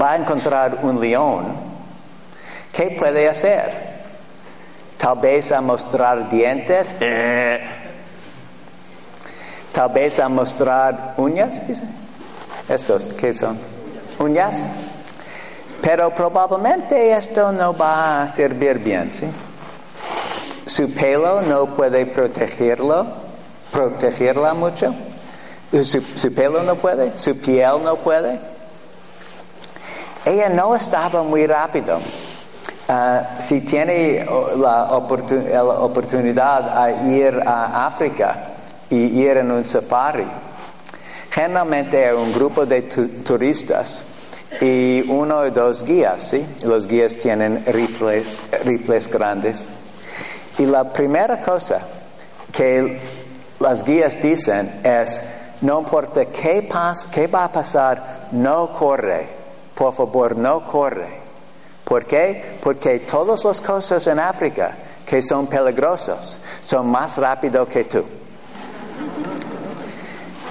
[0.00, 1.46] va a encontrar un león,
[2.72, 3.98] ¿qué puede hacer?
[4.96, 6.94] Tal vez a mostrar dientes.
[9.72, 11.60] Tal vez a mostrar uñas.
[12.68, 13.58] ¿Estos qué son?
[14.18, 14.60] Uñas.
[15.82, 19.26] Pero probablemente esto no va a servir bien, ¿sí?
[20.66, 23.06] Su pelo no puede protegerlo,
[23.70, 24.94] protegerla mucho.
[25.70, 28.38] Su, pelo no puede, su piel no puede.
[30.24, 31.98] Ella no estaba muy rápido.
[32.88, 34.24] Ah, si tiene
[34.56, 38.54] la, oportunidad a ir a África
[38.88, 40.26] y ir en un safari,
[41.30, 44.04] generalmente hay un grupo de turistas
[44.62, 46.46] y uno o dos guías, ¿sí?
[46.64, 48.26] Los guías tienen rifles,
[48.64, 49.66] rifles grandes.
[50.58, 51.82] Y la primera cosa
[52.50, 52.98] que
[53.60, 55.22] las guías dicen es,
[55.62, 59.28] no importa qué, pas, qué va a pasar, no corre.
[59.74, 61.20] Por favor, no corre.
[61.84, 62.58] ¿Por qué?
[62.62, 68.04] Porque todas las cosas en África que son peligrosas son más rápido que tú.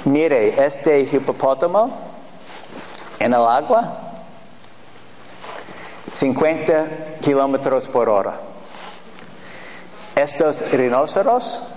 [0.05, 1.91] Mire, este hipopótamo
[3.19, 3.99] en el agua,
[6.13, 8.39] 50 kilómetros por hora.
[10.15, 11.67] Estos rinoceros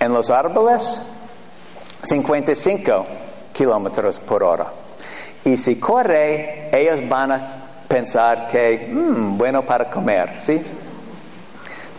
[0.00, 1.02] en los árboles,
[2.06, 3.06] 55
[3.52, 4.66] kilómetros por hora.
[5.44, 7.40] Y si corre, ellos van a
[7.88, 10.60] pensar que, mmm, bueno para comer, ¿sí?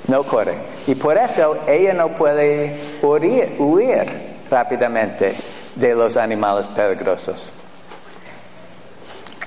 [0.07, 0.55] No corre.
[0.87, 4.05] Y por eso ella no puede huir, huir
[4.49, 5.35] rápidamente
[5.75, 7.53] de los animales peligrosos.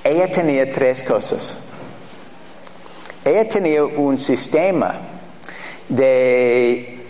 [0.03, 1.57] Ella tenía tres cosas.
[3.23, 4.95] Ella tenía un sistema
[5.87, 7.00] de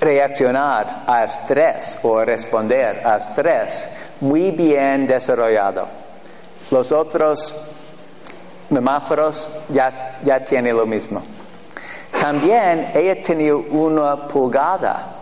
[0.00, 3.88] reaccionar a estrés o responder a estrés
[4.20, 5.86] muy bien desarrollado.
[6.70, 7.54] Los otros
[8.70, 11.22] mamíferos ya, ya tienen lo mismo.
[12.20, 15.14] También ella tenía una pulgada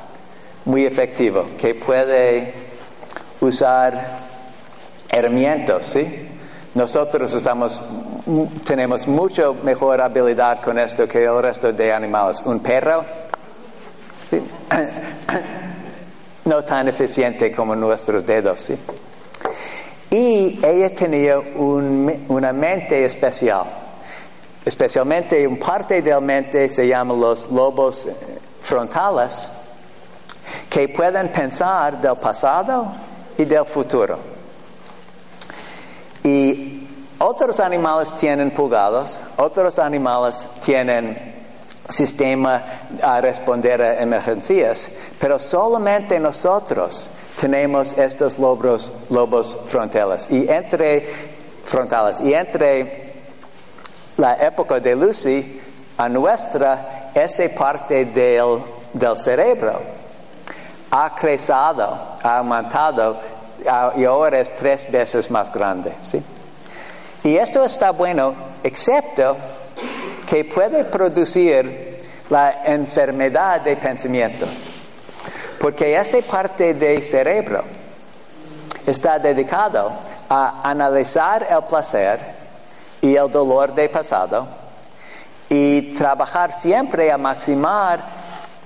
[0.65, 2.55] muy efectiva que puede
[3.41, 4.25] usar
[5.11, 6.31] herramientas, ¿sí?
[6.75, 7.33] nosotros
[8.65, 12.43] tenemos mucho mejor habilidad con esto que el resto de animales.
[12.45, 13.05] Un perro
[16.45, 18.61] no tan eficiente como nuestros dedos.
[18.61, 18.79] ¿sí?
[20.11, 23.65] Y ella tenía un- una mente especial.
[24.65, 28.15] Especialmente un parte de la mente se llama los lobos eh,
[28.63, 29.51] frontales,
[30.71, 32.87] que pueden pensar del pasado
[33.37, 34.19] y del futuro.
[36.23, 36.87] Y
[37.19, 41.35] otros animales tienen pulgados, otros animales tienen
[41.89, 42.63] sistema
[43.03, 47.09] a responder a emergencias, pero solamente nosotros
[47.41, 50.31] tenemos estos lobos, lobos frontales.
[50.31, 51.07] Y entre
[51.65, 53.13] frontales y entre
[54.17, 55.61] la época de Lucy
[55.99, 58.61] a nuestra, esta parte del,
[58.93, 59.81] del cerebro
[60.91, 63.19] ha crecido, ha aumentado
[63.97, 65.93] y ahora es tres veces más grande.
[66.03, 66.23] ¿sí?
[67.25, 69.37] Y esto está bueno, excepto
[70.35, 74.47] que puede producir la enfermedad de pensamiento.
[75.61, 77.63] Porque esta parte del cerebro
[78.85, 79.93] está dedicado
[80.29, 82.19] a analizar el placer
[83.01, 84.45] y el dolor del pasado
[85.49, 88.01] y trabajar siempre a maximar,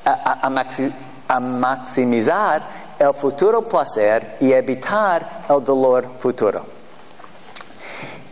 [0.07, 0.91] a, a- a maxi-
[1.29, 2.63] a maximizar
[2.99, 6.65] el futuro placer y evitar el dolor futuro.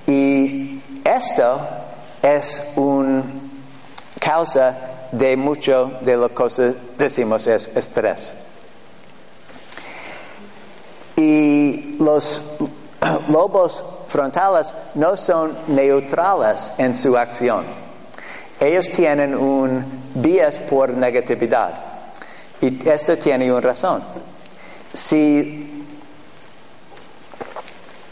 [0.06, 1.60] Y esto
[2.22, 3.22] es una
[4.18, 8.32] causa de mucho de lo que decimos es estrés.
[11.16, 12.56] Y los
[13.28, 17.64] lobos frontales no son neutrales en su acción.
[18.60, 21.74] Ellos tienen un vías por negatividad.
[22.60, 24.02] Y esto tiene una razón.
[24.92, 25.84] Si,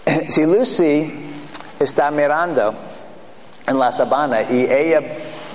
[0.28, 1.12] si Lucy
[1.80, 2.74] está mirando
[3.66, 5.00] en la sabana y ella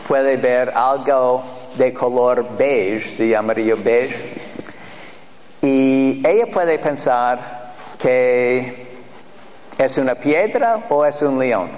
[0.07, 1.43] puede ver algo
[1.75, 4.33] de color beige, se llamaría beige,
[5.61, 8.87] y ella puede pensar que
[9.77, 11.69] es una piedra o es un león.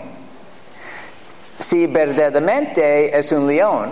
[1.60, 3.92] Si verdaderamente es un león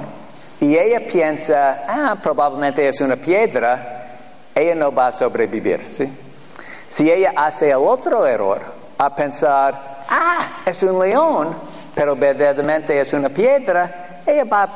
[0.60, 4.08] y ella piensa, ah, probablemente es una piedra,
[4.56, 6.10] ella no va a sobrevivir, ¿sí?
[6.90, 8.62] Si ella hace el otro error,
[8.98, 11.56] a pensar, ah, es un león,
[12.00, 14.70] pero verdaderamente es una piedra, ella va a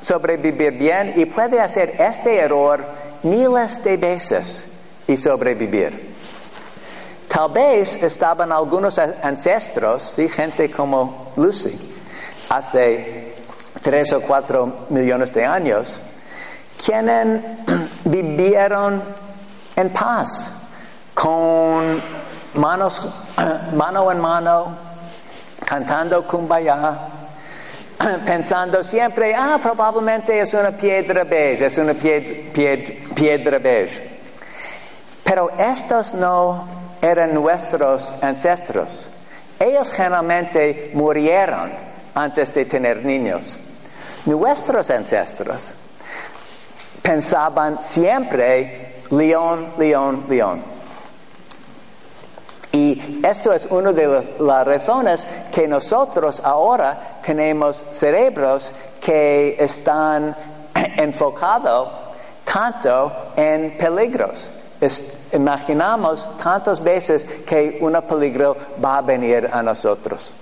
[0.00, 2.82] sobrevivir bien y puede hacer este error
[3.22, 4.66] miles de veces
[5.06, 6.14] y sobrevivir.
[7.28, 10.26] Tal vez estaban algunos ancestros, ¿sí?
[10.30, 11.78] gente como Lucy,
[12.48, 13.34] hace
[13.82, 16.00] tres o cuatro millones de años,
[16.82, 17.42] quienes
[18.04, 19.02] vivieron
[19.76, 20.50] en paz,
[21.12, 22.00] con
[22.54, 23.06] manos,
[23.74, 24.89] mano en mano,
[25.70, 26.98] cantando kumbaya,
[28.26, 34.10] pensando siempre, ah, probablemente es una piedra beige, es una pied- pied- piedra beige.
[35.22, 36.66] Pero estos no
[37.00, 39.10] eran nuestros ancestros.
[39.60, 41.70] Ellos generalmente murieron
[42.16, 43.60] antes de tener niños.
[44.26, 45.74] Nuestros ancestros
[47.00, 50.64] pensaban siempre león, león, león.
[52.72, 60.36] Y esto es una de las, razones que nosotros ahora tenemos cerebros que están
[60.96, 61.88] enfocados
[62.44, 64.50] tanto en peligros.
[65.32, 70.32] Imaginamos tantas veces que un peligro va a venir a nosotros.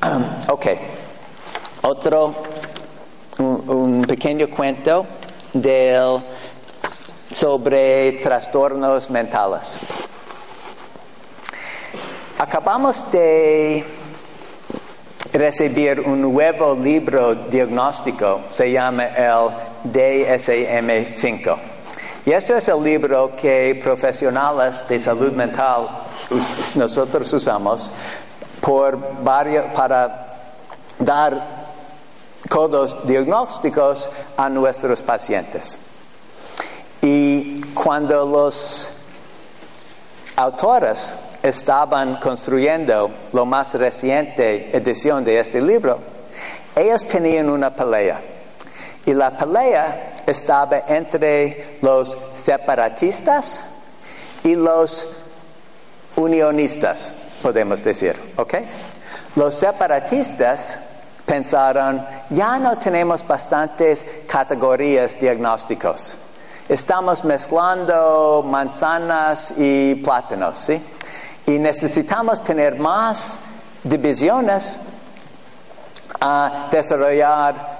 [0.48, 0.66] Ok.
[1.82, 2.34] Otro,
[3.38, 5.06] un pequeño cuento
[5.54, 6.20] del,
[7.34, 9.76] sobre trastornos mentales.
[12.38, 13.84] Acabamos de
[15.32, 19.50] recibir un nuevo libro diagnóstico, se llama el
[19.92, 21.56] DSM-5.
[22.26, 25.88] Y este es el libro que profesionales de salud mental
[26.76, 27.90] nosotros usamos
[28.60, 30.36] por varios, para
[31.00, 31.42] dar
[32.48, 35.80] codos diagnósticos a nuestros pacientes.
[37.04, 38.88] Y cuando los
[40.36, 45.98] autores estaban construyendo la más reciente edición de este libro,
[46.74, 48.22] ellos tenían una pelea.
[49.04, 53.66] Y la pelea estaba entre los separatistas
[54.42, 55.06] y los
[56.16, 58.54] unionistas, podemos decir, ¿ok?
[59.36, 60.78] Los separatistas
[61.26, 66.16] pensaron, ya no tenemos bastantes categorías diagnósticos.
[66.68, 70.80] Estamos mezclando manzanas y plátanos, ¿sí?
[71.46, 73.38] Y necesitamos tener más
[73.82, 74.78] divisiones
[76.20, 77.74] a desarrollar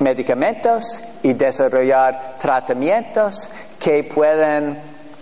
[0.00, 4.78] medicamentos y desarrollar tratamientos que pueden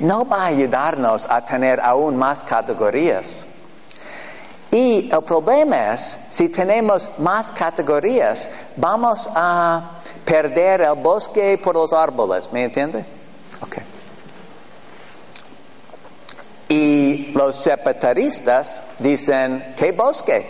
[0.00, 3.46] No va a ayudarnos a tener aún más categorías.
[4.72, 11.92] Y el problema es, si tenemos más categorías, vamos a perder el bosque por los
[11.92, 13.04] árboles, ¿me entiende?
[13.60, 13.82] Okay.
[16.68, 20.46] Y los separatistas dicen, ¿qué bosque?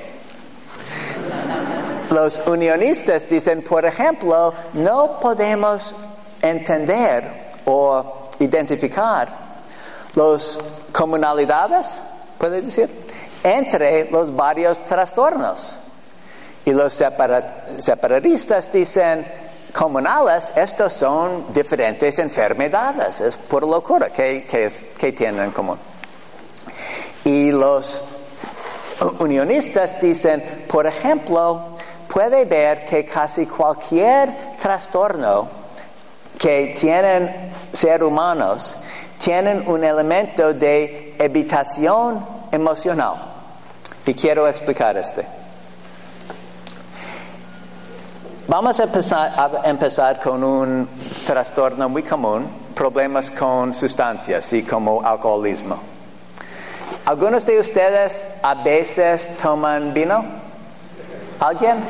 [2.11, 5.97] Los unionistas dicen, por ejemplo, no podemos
[6.41, 9.29] entender o identificar
[10.15, 10.61] las
[10.93, 12.03] comunalidades,
[12.39, 12.91] puede decir,
[13.43, 15.77] entre los varios trastornos.
[16.65, 19.27] Y los separatistas dicen,
[19.73, 24.45] comunales, estos son diferentes enfermedades, es por locura, ¿qué,
[24.99, 25.79] qué tienen en común?
[27.25, 28.05] Y los
[29.19, 31.73] unionistas dicen, por ejemplo,
[32.09, 35.49] puede ver que casi cualquier trastorno
[36.39, 38.77] que tienen seres humanos
[39.19, 43.15] tienen un elemento de evitación emocional.
[44.05, 45.42] Y quiero explicar este.
[48.49, 48.85] Vamos a
[49.65, 50.89] empezar, con un
[51.27, 55.79] trastorno muy común, problemas con sustancias y como alcoholismo.
[57.07, 60.25] ¿Algunos de ustedes a veces toman vino?
[61.41, 61.85] ¿Alguien?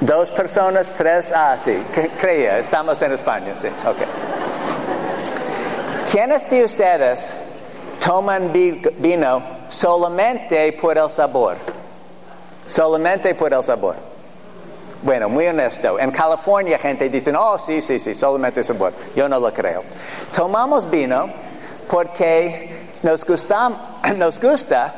[0.00, 1.82] Dos personas, tres, ah, sí,
[2.20, 4.02] creía, estamos en España, sí, ok.
[6.10, 7.34] ¿Quiénes de ustedes
[8.04, 11.56] toman vino solamente por el sabor.
[12.66, 14.11] Solamente por el sabor.
[15.02, 15.98] Bueno, muy honesto.
[15.98, 18.92] En California gente dice, oh, sí, sí, sí, solamente sabor.
[19.16, 19.82] Yo no lo creo.
[20.34, 21.28] Tomamos vino
[21.88, 23.70] porque nos gusta,
[24.16, 24.94] nos gusta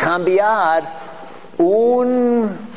[0.00, 0.84] cambiar
[1.58, 2.70] un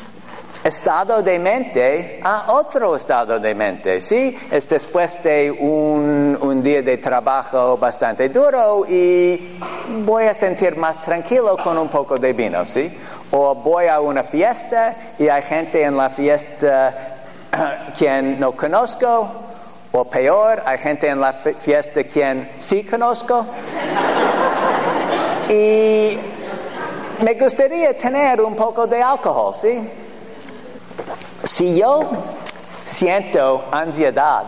[0.64, 4.36] estado de mente a otro estado de mente, ¿sí?
[4.50, 9.58] Es después de un, un, día de trabajo bastante duro y
[10.04, 12.90] voy a sentir más tranquilo con un poco de vino, ¿sí?
[13.36, 17.16] O voy a una fiesta y hay gente en la fiesta
[17.98, 19.28] quien no conozco,
[19.90, 23.44] o peor, hay gente en la fiesta quien sí conozco.
[25.48, 26.16] y
[27.22, 29.82] me gustaría tener un poco de alcohol, ¿sí?
[31.42, 32.00] Si yo
[32.84, 34.44] siento ansiedad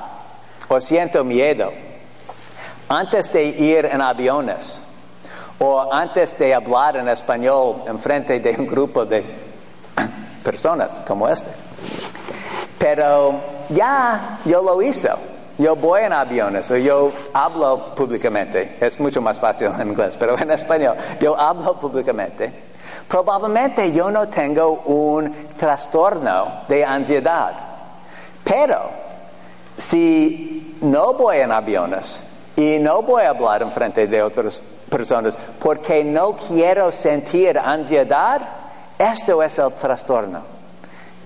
[0.68, 1.72] o siento miedo
[2.88, 4.85] antes de ir en aviones
[5.58, 9.24] o antes de hablar en español en frente de un grupo de
[10.44, 11.50] personas como este,
[12.78, 13.40] pero
[13.70, 15.10] ya yo lo hice.
[15.58, 18.76] Yo voy en aviones o yo hablo públicamente.
[18.78, 22.66] Es mucho más fácil en inglés, pero en español yo hablo públicamente
[23.08, 27.52] probablemente yo no tengo un trastorno de ansiedad.
[28.42, 28.90] Pero
[29.76, 32.22] si no voy en aviones
[32.56, 38.40] y no voy a hablar en frente de otras personas porque no quiero sentir ansiedad,
[38.98, 40.40] esto es el trastorno.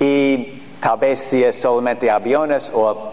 [0.01, 3.12] Y tal vez si es solamente aviones o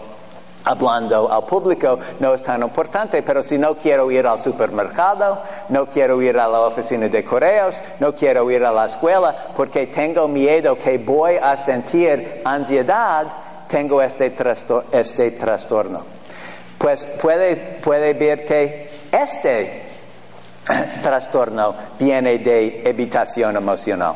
[0.64, 5.86] hablando al público no es tan importante, pero si no quiero ir al supermercado, no
[5.86, 10.26] quiero ir a la oficina de correos, no quiero ir a la escuela porque tengo
[10.26, 13.26] miedo que voy a sentir ansiedad,
[13.68, 14.34] tengo este,
[14.92, 16.17] este trastorno.
[16.78, 19.82] Pues puede, puede ver que este
[21.02, 24.14] trastorno viene de evitación emocional.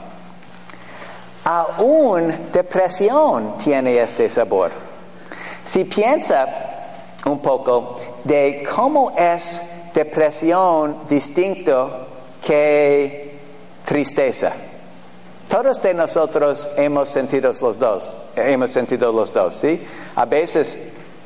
[1.44, 4.70] Aún depresión tiene este sabor.
[5.64, 6.46] Si piensa
[7.26, 9.60] un poco de cómo es
[9.92, 12.06] depresión distinto
[12.44, 13.38] que
[13.84, 14.52] tristeza.
[15.48, 19.84] Todos de nosotros hemos sentido los dos, hemos sentido los dos, ¿sí?
[20.16, 20.78] A veces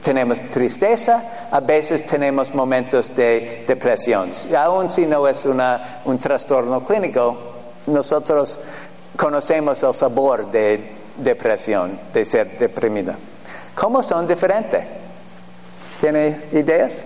[0.06, 4.30] tenemos tristeza, a veces tenemos momentos de depresión.
[4.56, 7.36] Aun si no es una, un trastorno clínico,
[7.88, 8.56] nosotros
[9.16, 13.16] conocemos el sabor de depresión, de ser deprimida.
[13.74, 14.84] ¿Cómo son diferentes?
[16.00, 17.02] ¿Tiene ideas?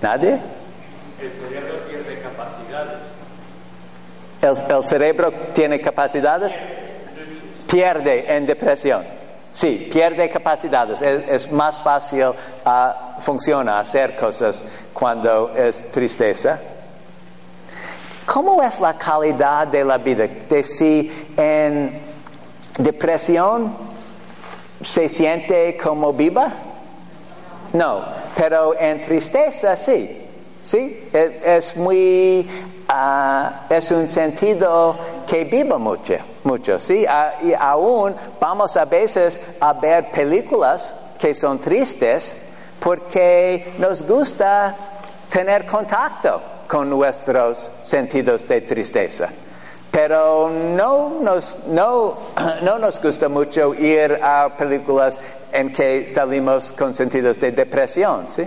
[0.00, 0.38] ¿Nadie?
[1.20, 2.98] El cerebro pierde capacidades.
[4.40, 6.58] ¿El, el cerebro tiene capacidades?
[7.74, 9.02] Pierde en depresión.
[9.52, 11.02] Sí, pierde capacidades.
[11.02, 16.60] Es, más fácil, uh, funciona hacer cosas cuando es tristeza.
[18.26, 20.28] ¿Cómo es la calidad de la vida?
[20.48, 22.00] De si en
[22.78, 23.76] depresión
[24.80, 26.52] se siente como viva?
[27.72, 28.04] No,
[28.36, 30.20] pero en tristeza sí.
[30.62, 32.48] Sí, es, es muy,
[32.94, 36.14] uh, es un sentido que viva mucho,
[36.44, 37.04] mucho, sí.
[37.04, 42.36] Uh, y aún vamos a veces a ver películas que son tristes
[42.80, 44.74] porque nos gusta
[45.30, 49.28] tener contacto con nuestros sentidos de tristeza.
[49.90, 52.18] Pero no nos, no,
[52.62, 55.18] no nos gusta mucho ir a películas
[55.52, 58.44] en que salimos con sentidos de depresión, ¿sí?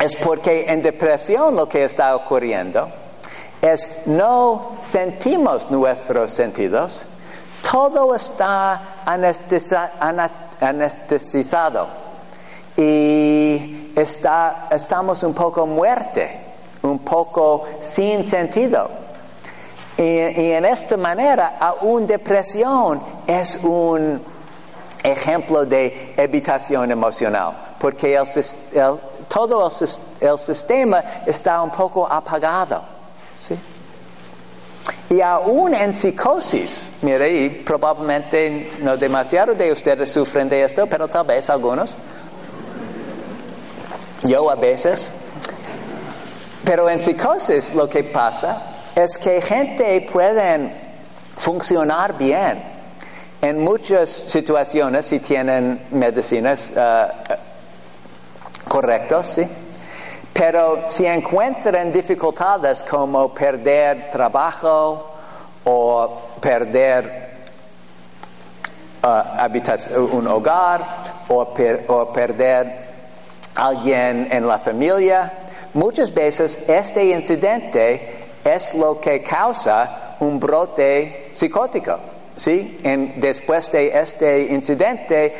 [0.00, 2.88] Es porque en depresión lo que está ocurriendo.
[3.60, 7.06] Es no sentimos nuestros sentidos,
[7.70, 8.96] todo está
[10.60, 11.86] anestesizado.
[12.76, 16.40] Y está, estamos un poco muerte,
[16.82, 18.90] un poco sin sentido.
[19.96, 24.20] Y, y en esta manera, aún depresión es un
[25.04, 28.26] ejemplo de evitación emocional, porque el,
[28.72, 28.98] el,
[29.28, 29.70] todo
[30.20, 32.82] el, sistema está un poco apagado.
[33.36, 33.56] ¿sí?
[35.10, 41.08] Y aún en psicosis, mire, y probablemente no demasiado de ustedes sufren de esto, pero
[41.08, 41.96] tal vez algunos.
[44.22, 45.10] Yo a veces.
[46.64, 48.62] Pero en psicosis lo que pasa
[48.94, 50.72] es que gente puede
[51.36, 52.62] funcionar bien
[53.42, 57.34] en muchas situaciones si tienen medicinas uh,
[58.74, 59.48] correctas, ¿sí?
[60.32, 65.14] Pero si encuentran dificultades como perder trabajo
[65.62, 67.30] o perder
[69.00, 70.80] uh, un hogar
[71.28, 72.88] o, per, o perder
[73.54, 75.32] alguien en la familia,
[75.74, 82.00] muchas veces este incidente es lo que causa un brote psicótico.
[82.34, 82.80] ¿sí?
[83.18, 85.32] Después de este incidente,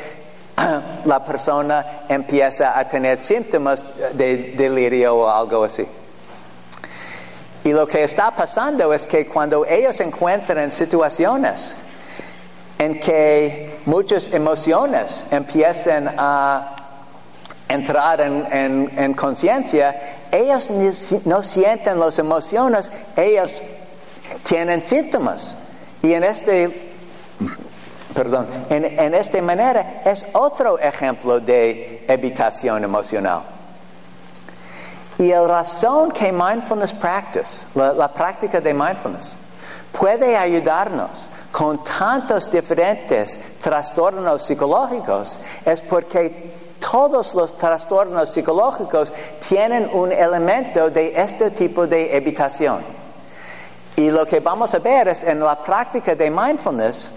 [1.05, 3.84] la persona empieza a tener síntomas
[4.14, 5.86] de delirio o algo así.
[7.64, 11.76] Y lo que está pasando es que cuando ellos encuentran situaciones
[12.78, 16.76] en que muchas emociones empiezan a
[17.68, 20.68] entrar en, en, en conciencia, ellos
[21.24, 23.55] no sienten las emociones, ellos
[24.42, 25.57] tienen síntomas.
[26.02, 26.93] Y en este
[28.14, 33.42] perdón, en, en esta manera es otro ejemplo de evitación emocional.
[35.18, 39.36] Y la razón que mindfulness practice, la, la, práctica de mindfulness,
[39.92, 46.52] puede ayudarnos con tantos diferentes trastornos psicológicos es porque
[46.90, 49.12] todos los trastornos psicológicos
[49.48, 52.84] tienen un elemento de este tipo de evitación.
[53.96, 57.10] Y lo que vamos a ver es en la práctica de mindfulness,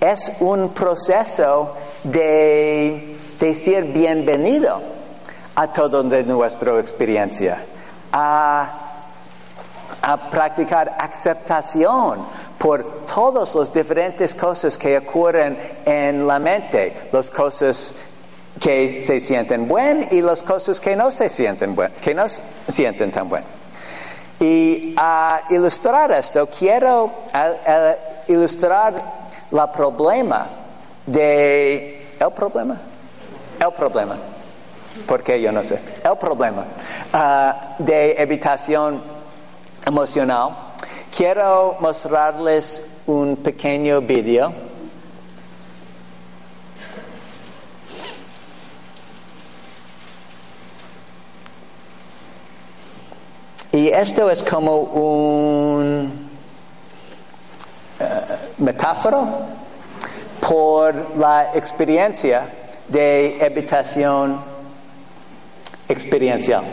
[0.00, 1.74] es un proceso
[2.04, 4.80] de, de ser bienvenido
[5.54, 7.64] a todo de nuestra experiencia,
[8.12, 8.80] a,
[10.30, 12.26] practicar aceptación
[12.58, 17.94] por todas las diferentes cosas que ocurren en la mente, las cosas
[18.60, 22.26] que se sienten buenas y las cosas que no se sienten buen, que no
[22.68, 23.48] sienten tan buenas.
[24.40, 27.10] Y a ilustrar esto, quiero
[28.28, 30.46] ilustrar la problema
[31.06, 32.14] de...
[32.18, 32.80] ¿El problema?
[33.60, 34.16] El problema.
[35.06, 35.78] Porque yo no sé.
[36.02, 36.64] El problema
[37.12, 39.02] uh, de evitación
[39.84, 40.50] emocional.
[41.14, 44.52] Quiero mostrarles un pequeño video.
[53.72, 56.23] Y esto es como un
[58.58, 59.24] metáfora
[60.40, 62.42] por la experiencia
[62.88, 64.40] de evitación
[65.88, 66.64] experiencial.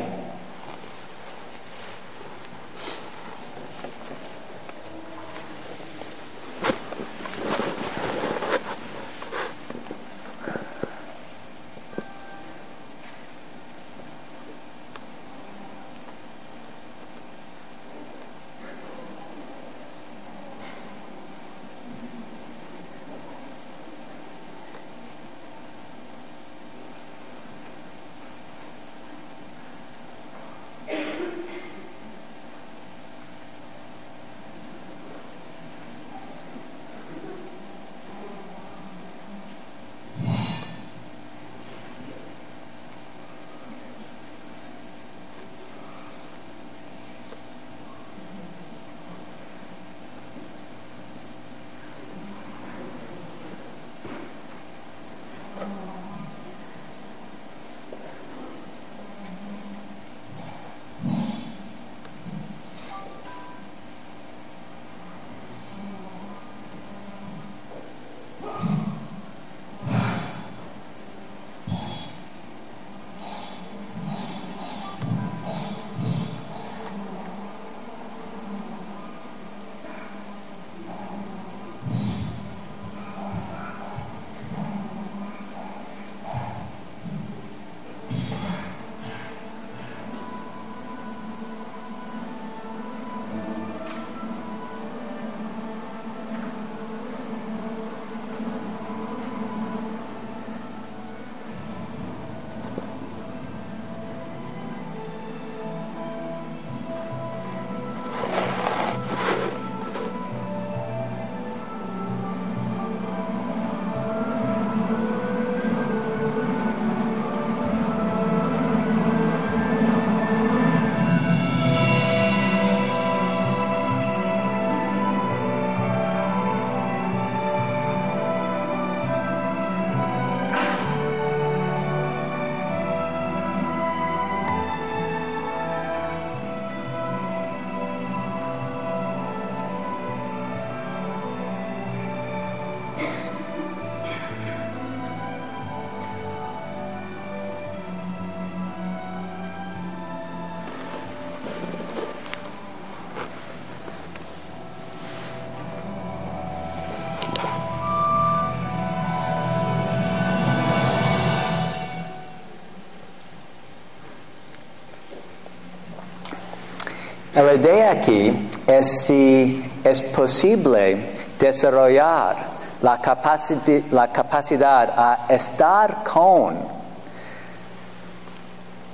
[167.44, 172.36] La idea aquí es si es posible desarrollar
[172.82, 176.56] la, capaci- la capacidad a estar con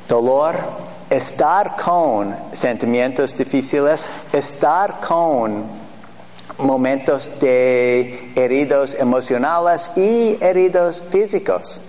[0.07, 0.55] dolor,
[1.09, 5.65] estar con sentimientos difíciles, estar con
[6.59, 11.81] momentos de heridos emocionales y heridos físicos.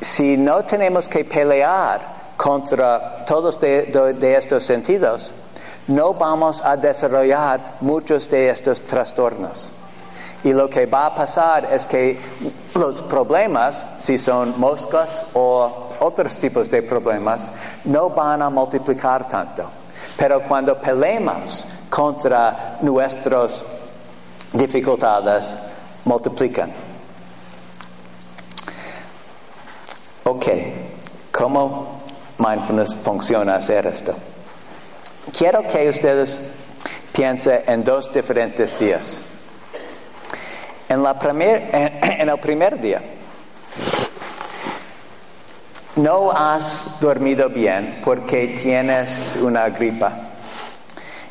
[0.00, 5.30] Si no tenemos que pelear contra todos de, estos sentidos,
[5.86, 9.70] no vamos a desarrollar muchos de estos trastornos.
[10.42, 12.18] Y lo que va a pasar es que
[12.74, 17.48] los problemas, si son moscas o otros tipos de problemas,
[17.84, 19.62] no van a multiplicar tanto.
[20.16, 23.64] Pero cuando peleamos contra nuestras
[24.52, 25.56] dificultades,
[26.04, 26.72] multiplican.
[30.24, 30.46] Ok,
[31.30, 32.01] ¿cómo
[32.42, 34.14] mindfulness funciona hacer esto?
[35.36, 36.42] Quiero que ustedes
[37.12, 39.22] piensen en dos diferentes días.
[40.92, 43.00] En, el primer día,
[45.96, 50.12] no has dormido bien porque tienes una gripa.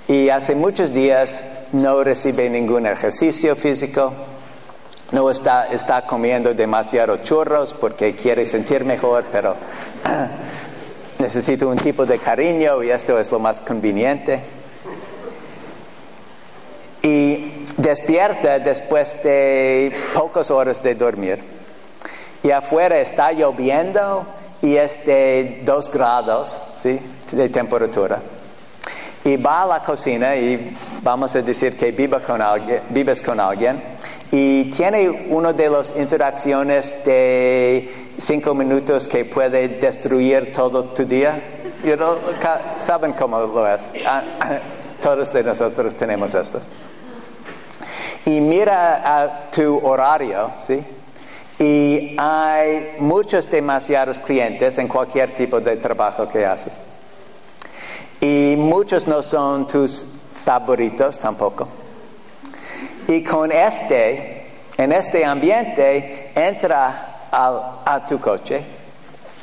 [0.07, 1.43] Y hace muchos días
[1.73, 4.13] no recibe ningún ejercicio físico,
[5.11, 9.55] no está, está comiendo demasiado churros porque quiere sentir mejor, pero
[11.21, 14.41] necesita un tipo de cariño y esto es lo más conveniente.
[17.03, 21.43] Y despierta después de pocas horas de dormir.
[22.43, 24.25] Y afuera está lloviendo
[24.61, 26.99] y es de 2 grados ¿sí?
[27.31, 28.19] de temperatura.
[29.23, 33.81] Y va a la cocina y vamos a decir que con alguien, vives con alguien
[34.31, 41.41] y tiene una de las interacciones de cinco minutos que puede destruir todo tu día.
[41.83, 41.97] You
[42.79, 43.91] ¿Saben cómo lo es?
[44.05, 44.23] Ah,
[45.01, 46.61] Todos de nosotros tenemos esto.
[48.25, 50.81] Y mira a tu horario, ¿sí?
[51.59, 56.77] Y hay muchos demasiados clientes en cualquier tipo de trabajo que haces.
[58.21, 60.05] Y muchos no son tus
[60.45, 61.80] favoritos tampoco.
[63.11, 64.45] Y con este,
[64.77, 68.63] en este ambiente, entra al- a tu coche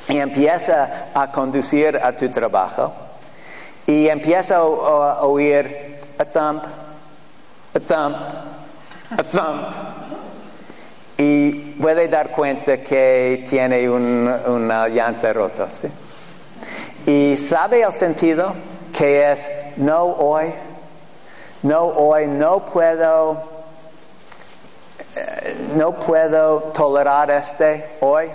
[0.09, 2.93] y empieza a conducir a tu trabajo
[3.87, 6.65] y empieza a, a oír a thump,
[7.75, 8.17] a thump,
[9.19, 9.63] a thump.
[11.19, 11.51] Y
[11.81, 15.69] puede dar cuenta que tiene un- una llanta rota.
[15.73, 15.89] ¿sí?
[17.07, 18.55] Y sabe el sentido
[18.97, 20.53] que es no hoy,
[21.63, 23.43] no hoy, no puedo,
[25.75, 28.31] no puedo tolerar este hoy.